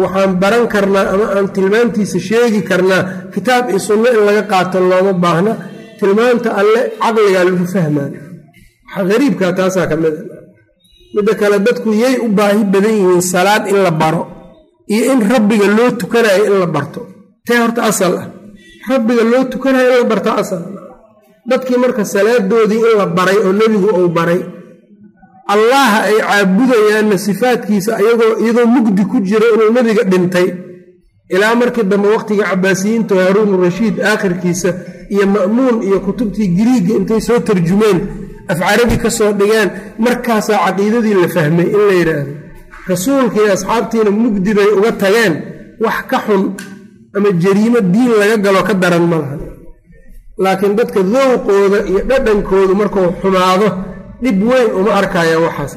[0.01, 3.03] waxaan baran karnaa ama aan tilmaantiisa sheegi karnaa
[3.35, 5.53] kitaab iyo sunno in laga qaato looma baahna.
[5.99, 8.09] Tilmaanta alle caqligaa lagu fahmaa.
[8.87, 10.23] Waxa gariibkaa taasaa ka mid a
[11.15, 14.23] midda kale dadku yay u baahi badan yihiin salaad in la baro
[14.95, 17.01] iyo in rabbiga loo tukanayo in la barto.
[17.47, 18.27] Tee horta asal ah.
[18.91, 20.63] Rabbiga loo tukanayo in la barto asal
[21.51, 24.41] dadkii marka salaadoodii in la baray oo nebigu uu baray
[25.53, 30.49] allaha ay caabudayaanna sifaadkiisa iyadoo mugdi ku jiro inuu nebiga dhintay.
[31.35, 34.71] Ilaa markii dambe waqhtigii cabaasiyiinta haaruun rashiid aakhirkiisa
[35.15, 37.99] iyo ma'muun iyo kutubtii giriigga intay soo tarjumeen
[38.49, 42.33] af carabi ka soo dhigeen markaasaa caqiidadii la fahmay in la yidhaahdo
[42.91, 45.35] rasuulkii asxaabtiina mugdi bay uga tageen
[45.85, 46.43] wax ka xun
[47.17, 49.37] ama jariimo diin laga galo ka daran ma laha.
[50.43, 53.69] Laakiin dadka dowqooda iyo dhadhankoodu markuu xumaado
[54.23, 55.73] dhib weyn uma arkaya waxaas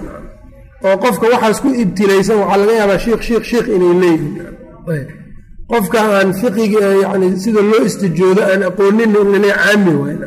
[0.87, 5.07] oo qofka waxaas ku ibtilaysan waxaa laga yaabaa shiikh shiikh shiikh inay leeyihiin
[5.71, 10.21] qofka aan fiqiga yani sida loo istijoodo aan aqoonina in lale caami wayn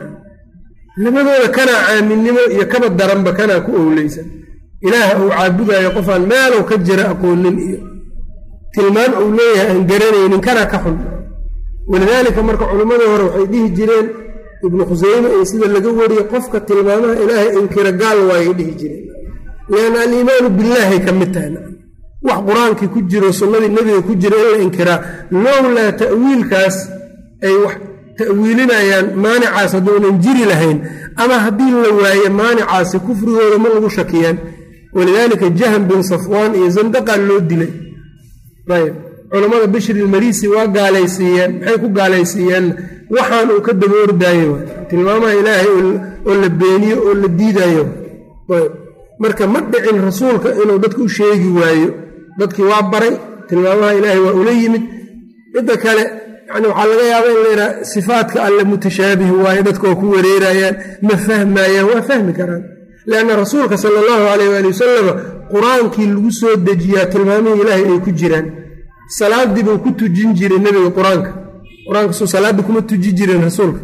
[1.02, 4.26] labadooda kanaa caaminimo iyo kaba daranba kanaa ku owleysan.
[4.86, 7.78] Ilaaha uu caabudayo qofaan meelow ka jira aqoonin iyo
[8.74, 10.96] tilmaan uu leeyahay aan garanaynin kanaa ka xun.
[11.90, 14.06] Walidaalika marka culimmadii hore waxay dhihi jireen
[14.66, 19.04] ibnu khuseyme iyo sida laga wariyey qofka tilmaamaha ilaahay inkira gaal waayay dhihi jireen
[19.72, 21.52] lianna aliimaanu billaahay ka mid tahay.
[22.26, 24.98] Wax qur'aankii ku jiro sunnadii nebiga ku jira in la inkiraa
[25.44, 26.76] lowlaa ta'wiilkaas
[27.46, 27.74] ay wax
[28.18, 30.78] ta'wiilinayaan maanicaas hadduunan jiri lahayn
[31.22, 34.36] ama haddii la waaye maanicaasi kufrigooda ma lagu shakiyaan.
[34.96, 37.72] Walidaalika jahm bin safwaan iyo zandaqaa loo dilay.
[38.76, 38.94] Ayb
[39.30, 42.74] culammada bishri ilmarisi waa gaalaysiiyeen maxay ku gaalaysiiyeenna
[43.16, 44.52] waxaan uu ka daba ordaayo
[44.90, 45.68] tilmaamaha ilaahay
[46.28, 47.84] oo la beeniyo oo la diidayo
[49.22, 51.88] marka ma dhicin rasuulka inuu dadka u sheegi waayo.
[52.38, 53.14] Dadkii waa baray
[53.48, 54.82] tilmaamaha ilaahay waa ula yimid.
[55.54, 56.04] Midda kale
[56.48, 61.14] yani waxaa laga yaaba in layidhaha sifaadka alle mutashaabih waayo dadka waa ku wareerayaan ma
[61.26, 62.62] fahmayaan waa fahmi karaan.
[63.06, 65.12] Lianna rasuulka sala allahu calayh waali wasalama
[65.52, 68.46] qur'aankii lagu soo dejiyaa tilmaamihii ilaahay ay ku jiraan
[69.18, 71.30] salaadii buu ku tujin jiray nebiga qur'aanka.
[71.86, 73.80] Qur'aanka soo salaadda kuma tuji jireen rasuulka.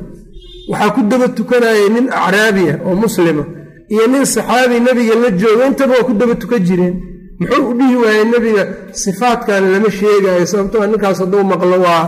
[0.70, 3.44] Waxaa ku daba tukanayay nin acraabi ah oo muslima
[3.92, 6.94] iyo nin saxaabi nebiga la jooga intaba waa ku daba tukan jireen.
[7.40, 8.62] Muxuu u dhihi waayey nebiga
[9.02, 12.04] sifaadkan lama sheegaayo sababtoo ninkaas hadduu maqlo waa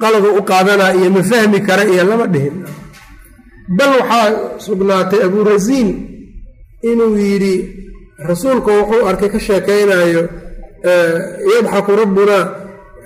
[0.00, 2.54] qaladu u qaadanaa iyo ma fahmi kara iyo lama dhihin.
[3.76, 4.28] Bal waxaa
[4.64, 5.88] sugnaatay abuurasiin
[6.90, 7.54] inuu yidhi
[8.28, 10.22] rasuulka wuxuu arkay ka sheekaynayo
[11.54, 12.44] yadxaku rabbunaa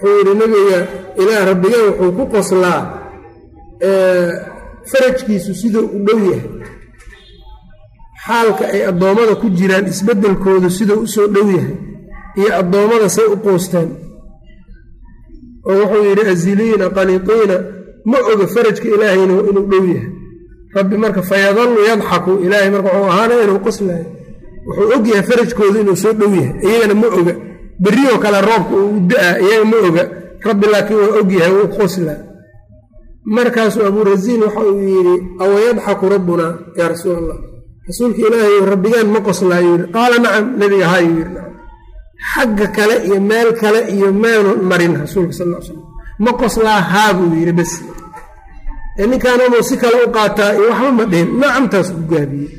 [0.00, 0.78] wuxuu yidhi nebiga
[1.20, 2.80] ilaah rabbigeen wuxuu ku qoslaa
[4.90, 6.50] farajkiisu siduu u dhow yahay.
[8.26, 11.74] Xaalka ay addoommada ku jiraan isbeddelkoodu siduu u soo dhow yahay
[12.38, 13.88] iyo addoommada say u qoostaan
[15.68, 17.56] oo wuxuu yidhi aziliina qaniitiina
[18.10, 20.10] ma oga farajka ilaahayna inuu dhow yahay.
[20.76, 24.06] Rabbi marka fayadallu yadxaku ilaahay marka wuxuu ahaana inuu qoslaayo.
[24.66, 27.34] Wuxuu og yahay farajkoodu inuu soo dhow yahay iyagana ma oga
[27.82, 30.02] berrioo kale roobka uu da'a iyaga ma oga
[30.48, 32.18] rabbi laakiin waa og yahay wuu qoslaa
[33.34, 37.38] markaasuu abuurasiin waxa uu yidhi awa yadxaku rabbunaa yaa rasuul allah
[37.88, 39.86] rasuulka ilaahay rabbigeen ma qoslaayo yidhi.
[39.96, 41.40] Qaala nacam nebiga haayuu yidhi
[42.32, 45.80] xagga kale iyo meel kale iyo meelu marin rasuulka sal l slam
[46.24, 47.72] ma qoslaa haa buu yidhi bas
[49.00, 51.28] ee ninkaanamuu si kale u qaataa iyo waxba ma dhihin.
[51.40, 52.50] Nacamtaas ku gaabiyey.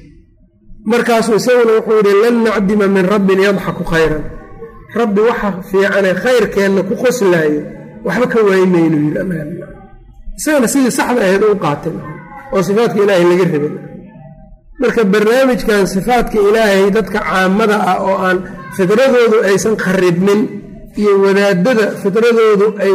[0.92, 4.24] Markaasuu isaguna wuxuu yidhi lan nacdima min rabbin yadxaku khayran
[4.96, 7.62] rabbi waxa fiicane khayrkeenna ku qoslaayo
[8.08, 9.20] waxba ka waayimaynu yidhi
[10.38, 11.96] isagana sidii saxda ahayd u qaatay.
[12.54, 13.74] Oo sifaatka ilaahay laga rabay.
[14.82, 18.38] Marka barnaamijkan sifaatka ilaahay dadka caamada ah oo aan
[18.78, 20.42] fidradoodu aysan kharibmin
[21.02, 22.94] iyo wadaadada fidradoodu ay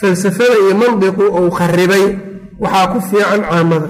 [0.00, 2.04] falsafada iyo mandiqu uu kharibay
[2.62, 3.88] waxaa ku fiican caamada.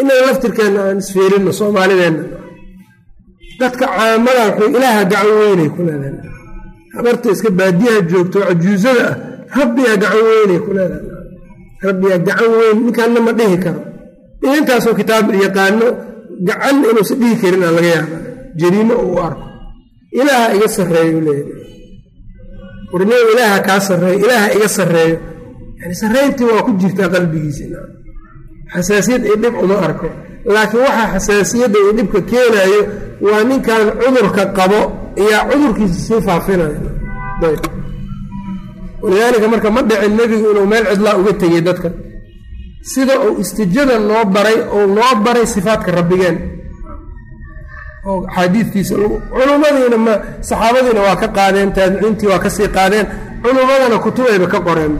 [0.00, 2.22] Inaga laftirkeenna aan isfiirinno soomaalideenna
[3.60, 6.30] dadka caamada wuxuu ilaaha gacan weynay ku leedahay.
[6.94, 9.14] Habarta iska baadiyaha joogto cajuusada ah
[9.58, 11.04] rabbiyaa gacan weynay ku leedahay.
[11.86, 13.80] Rabbiyaa gacan weyn ninkaanna ma dhihi karo.
[14.58, 15.86] Intaasoo kitaab yaqaano
[16.48, 18.16] gacan inuusan dhihi karin aan laga yaaba
[18.60, 19.44] jariimo uu arko.
[20.20, 21.64] Ilaaha iga sarreeyo leeyahay.
[22.92, 25.18] Warniyo ilaaha kaa sarreeyo ilaaha iga sarreeyo.
[25.80, 27.64] Yani sarrayntii waa ku jirtaa qalbigiisa
[28.72, 30.08] xasaasiyad iyo dhib uma arko
[30.54, 32.80] laakiin waxaa xasaasiyadda iyo dhibka keenayo
[33.26, 34.80] waa ninkan cudurka qabo
[35.22, 36.76] ayaa cudurkiisa sii faafinayo.
[39.02, 41.88] Walidaalika marka ma dhicin nebigu inuu meel cidlaa uga tegay dadka.
[42.90, 46.36] Sida uu istijada noo baray ou noo baray sifaadka rabbigeen.
[48.08, 48.94] Oo axaadiidtiisa
[49.34, 50.12] culummadiina ma
[50.48, 53.06] saxaabadiina waa ka qaadeen taabiciintii waa ka sii qaadeen
[53.42, 54.94] culummadana kutubayba ka qoreen.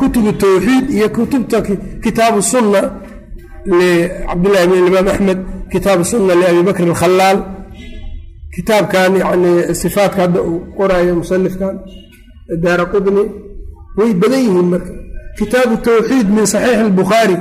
[0.00, 1.58] Kutubu tawxiid iyo kutubta
[2.02, 2.80] kitaabu sunna
[3.66, 5.38] licabdillahi bn imaam axmed
[5.72, 7.38] kitaabu sunna liabi bakr alkhalaal
[8.54, 11.74] kitaabkan yani sifaatka hadda uu qoraayo musanifkan
[12.62, 13.22] daara qudni
[13.98, 14.92] way badan yihiin marka
[15.38, 17.36] kitaabu tawxiid min saxiixi albukhaari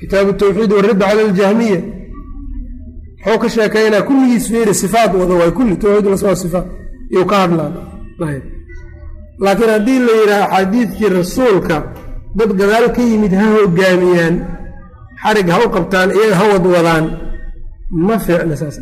[0.00, 1.80] kitaabu tawxiid waradda cala aljahmiya
[3.24, 6.66] muxuu ka sheekeynaa kulligiis fiiri sifaat wada waay kulli tawxiid la soo sifaat
[7.12, 7.72] iyuu ka hadlaan
[9.44, 11.76] laakiin haddii la yidhaha axaadiidkii rasuulka
[12.38, 14.34] dad gadaal ka yimid ha hogaamiyaan
[15.22, 17.04] xarig ha u qabtaan iyaga ha wadwadaan
[18.06, 18.76] ma fiicna saas.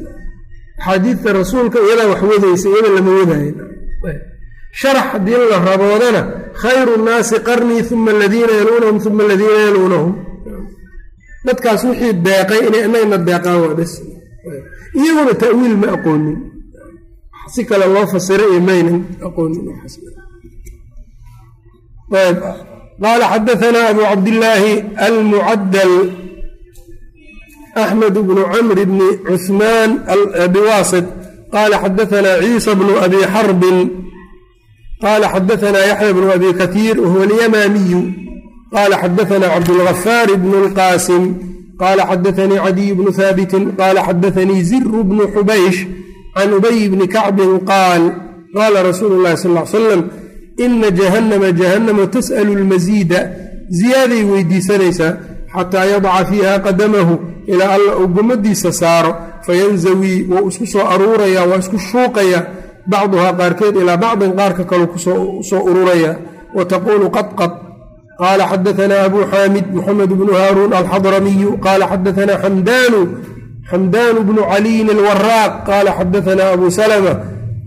[0.79, 3.53] Axaadiidta rasuulka iyadaa wax wadaysa iyada lama wadaayo
[4.81, 6.21] sharax haddii la raboodana
[6.63, 10.13] khayru nnaasi qarnii uma aladiina yaluunahum uma aladiina yaluunahum.
[11.47, 13.93] Dadkaas wixii deeqay inay inagna deeqaan waa bes.
[15.01, 16.37] Iyaguna ta'wiil ma aqoonin.
[17.53, 19.65] Si kale loo fasira iyo maynan aqoonin.
[23.03, 24.73] Qaala xadaanaa abu cabdillaahi
[25.07, 25.93] almucadal
[27.85, 29.91] axmed bnu camr bni cuhmaan
[30.55, 31.07] biwaasit
[31.55, 33.79] qaala xadaanaa ciisa bnu abi xarbin
[35.03, 38.01] qaala xadaanaa yaxya bnu abi katiir wahuwa alyamaamiyu
[38.75, 41.25] qaala xadaanaa cabdulgafaar bnu lqaasim
[41.81, 45.81] qaala xadaanii cadiy bnu haabitin qaala xadaanii ziru bnu xubaysh
[46.35, 48.03] can ubay bni kacbin qaal
[48.57, 50.03] qaala rasuulu llahi sal l salam
[50.65, 53.21] ina jahannama jahannama tas'alu lmasiida
[53.79, 55.13] ziyaaday weydiisanaysaa
[55.55, 57.15] xataa yadaca fiiha qadamahu
[57.53, 59.13] ilaa alla uu saaro
[59.47, 62.41] fayanzawii wuu isku soo aruuraya waa isku shuuqaya
[62.91, 66.13] bacduhaa qaarkeed ilaa bacdin qaarka kalu ku soo ururaya.
[66.57, 67.53] Wa taquulu qadqad
[68.21, 73.01] qaala xadaanaa abu xaamid muxamed bnu haaruun alxadramiyu qaala xadaanaa xamdaanu
[73.71, 77.13] xamdaanu bnu caliyin alwaraaq qaala xadaanaa abu salma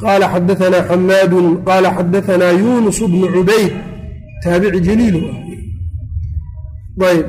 [0.03, 3.71] qaala xadaanaa xamaadun qaala xadaanaa yuunus bnu cubayd
[4.43, 5.15] taabici jaliil
[7.11, 7.25] ayb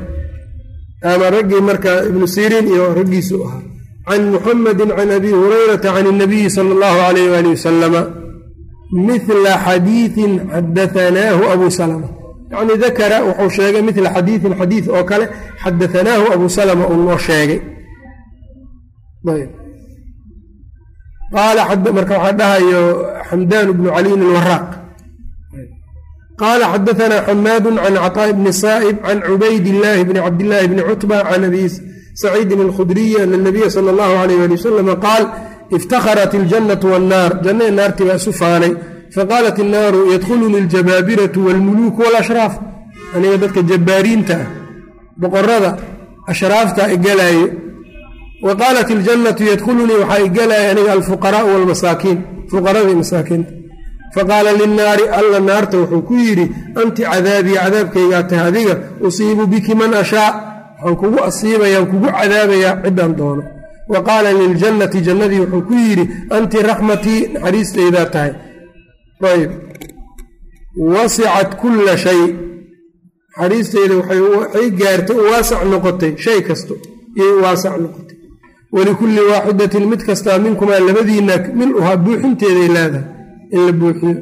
[1.11, 3.61] ama raggii marka ibnu siriin iyo raggiisu ahaa.
[4.07, 8.01] Can muxamedi can abi hurayrata can اnabiyi sala اllahu alayh wali wasalama
[9.07, 12.07] mila xadiiin xadaanaahu abu salma
[12.51, 15.25] yacni dakara wuxuu sheegay mila xadiiin xadiid oo kale
[15.63, 17.59] xadaanaahu abu salma uu noo sheegay.
[21.33, 22.81] Marka waxaa dhahayo
[23.29, 24.65] xamdaan bnu caliyin alwaraaq
[26.41, 31.43] qala xadaana xamaadu can cطaa bni saa'ib can cubayd illaahi bni cabdillaahi bni cutba can
[31.49, 31.63] abi
[32.21, 35.23] saciidin alkhudriyi ana nabiya sala allahu alayh ali wasalam qaal
[35.77, 38.73] iftakharat iljannatu wannaar jannae naartii baa isu faanay
[39.15, 42.53] faqaalat innaaru yadkhuluni aljabaabiratu walmuluuku walashraaf
[43.15, 44.47] aniga dadka jabbaariinta ah
[45.21, 45.71] boqorada
[46.31, 47.45] ashraafta igalaayo
[48.45, 52.17] wa qaalat iljannatu yadkhulunii waxaa igalaya aniga alfuqaraau walmasaakiin
[52.51, 53.51] fuqarada masaakiinta
[54.15, 56.45] faqaala linnaari alla naarta wuxuu ku yidhi
[56.81, 58.75] anti cadaabii cadaabkaygaa tahay adiga
[59.07, 60.31] usiibu biki man ashaa.
[60.83, 63.43] Waxaan kugu asiibayaan kugu cadaabayaa ciddaan doono.
[63.91, 66.05] Wa qaala liljannati jannadii wuxuu ku yidhi
[66.37, 68.31] anti raxmatii naxariistaydaa tahay.
[69.31, 69.51] Ayb
[70.93, 72.21] wasicat kulla shay.
[73.37, 76.73] Naxariistayda waxay gaartay u waasac noqotay shay kasto
[77.17, 78.17] iyay waasac noqotay.
[78.75, 83.05] Walikulli waaxidatin mid kastaa minkumaa labadiina miluhaa buuxinteeday leedahay
[83.55, 84.13] in la buuxiyo.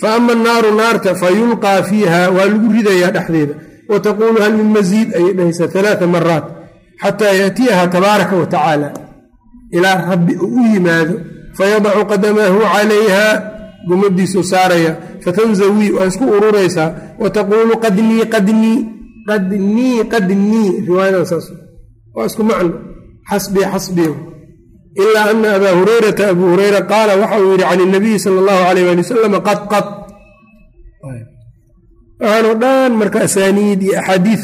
[0.00, 3.54] Fa ama annaaru naarta fa yulqaa fiiha waa lagu ridayaa dhexdeeda.
[3.90, 6.44] Wa taquulu hal min masiid ayay dhahaysaa alaaa maraat
[7.02, 8.88] xataa yaatiyaha tabaaraka wa tacaala.
[9.76, 11.14] Ilaa rabbi uu u yimaado
[11.58, 13.24] fayadacu qadamaahu calayha
[13.88, 14.92] gumadiisuu saaraya.
[15.24, 16.88] Fatanzawii waa isku ururaysaa.
[17.22, 18.78] Wa taquulu qadnii qadnii
[19.28, 20.70] qadnii qadnii.
[20.88, 21.46] Riwaayadan saas.
[22.14, 22.72] Waa isku macno.
[23.30, 24.12] Xasbii xasbii
[25.02, 28.84] ilaa ana abaa hurayrata abuu hureyra qaala waxa uu yidhi can inabiyi sala allahu alayh
[28.92, 29.86] ali wasalam qad qad
[32.20, 34.42] waxaanoo dhan marka asaaniid iyo axaadiis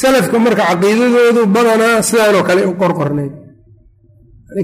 [0.00, 3.32] salafka marka caqiidadoodu badanaa sidaanoo kale u qorqornayd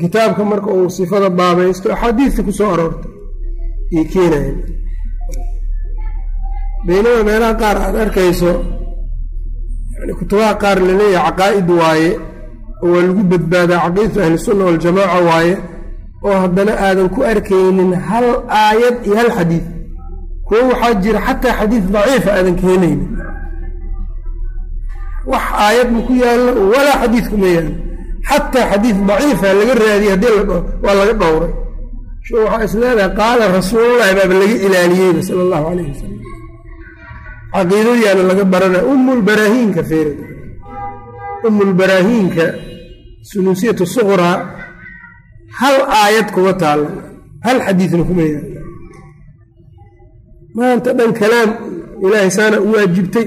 [0.04, 4.56] kitaabka marka uu sifada baabaysto axaadiista ku soo aroortay keenayan
[6.86, 8.50] baynama meelaha qaar aad arkayso
[10.18, 12.10] kutubaha qaar la leeyahay caqaa'id waaye
[12.82, 15.54] oo waa lagu badbaadaa caqiidatu ahlisunna waljamaaca waaye
[16.26, 18.26] oo haddana aadan ku arkaynin hal
[18.62, 19.64] aayad iyo hal xadiid
[20.46, 23.00] kuwo waxaa jira xataa xadiid daciifa aadan ka helaynin
[25.32, 27.72] wax aayad ma ku yaallo walaa xadiid kuma yaallo
[28.28, 30.34] xataa xadiid daciifa laga raadiyey haddii
[30.84, 31.52] waa laga dhowray.
[32.44, 36.20] Waxaa is leedahay qaala rasuulullahi baaba laga ilaaliyeyba sala allahu calayh wasalam
[37.54, 40.08] caqiidadiyaana laga baranaya umulbaraahiinka feer
[41.48, 42.44] umulbaraahiinka
[43.30, 44.36] sunuusiyatu suqraa
[45.60, 46.90] hal aayad kuma taalla
[47.46, 48.60] hal xadiidna kuma yaalla
[50.56, 51.50] maanta dhan kalaam
[52.04, 53.26] ilaahay saana u waajibtay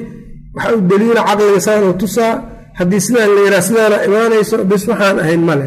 [0.55, 2.33] waxa u daliila caqliga saanoo tusaa
[2.79, 5.65] haddii sidaan la yidhaha sidaana imaanayso bes waxaan ahayn male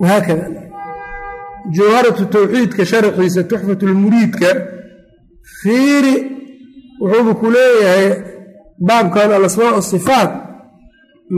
[0.00, 0.44] wahaakada
[1.76, 4.48] jawharatu tawxiidka sharxiisa tuxfatulmuriidka
[5.60, 6.14] fiiri
[7.00, 8.06] wuxuuba ku leeyahay
[8.88, 10.30] baabkan alasmaa sifaat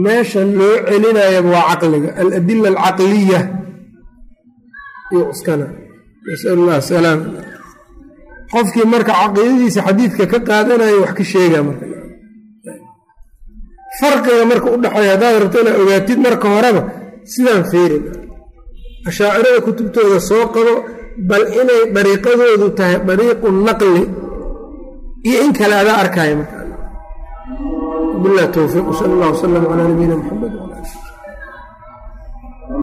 [0.05, 3.39] meeshan loo celinayaba waa caqliga aladila alcaqliya.
[5.13, 5.67] Iyo cuskana
[6.27, 7.19] nasal llah salaam
[8.53, 11.85] qofkii marka caqiidadiisa xadiidka ka qaadanayo wax ka sheega marka.
[13.99, 16.81] Farqiga marka u dhexeeya haddaad rabto inaad ogaatid marka horeba
[17.31, 18.03] sidaan feerin
[19.09, 20.73] ashaacirada kutubtooda soo qabo
[21.29, 24.03] bal inay dariiqadoodu tahay dariiqu naqli.
[25.27, 26.56] Iyo in kale adaa arkaayo marka
[28.23, 30.53] bilah towfiiq sal allah wslam calaa nabiyina muxamed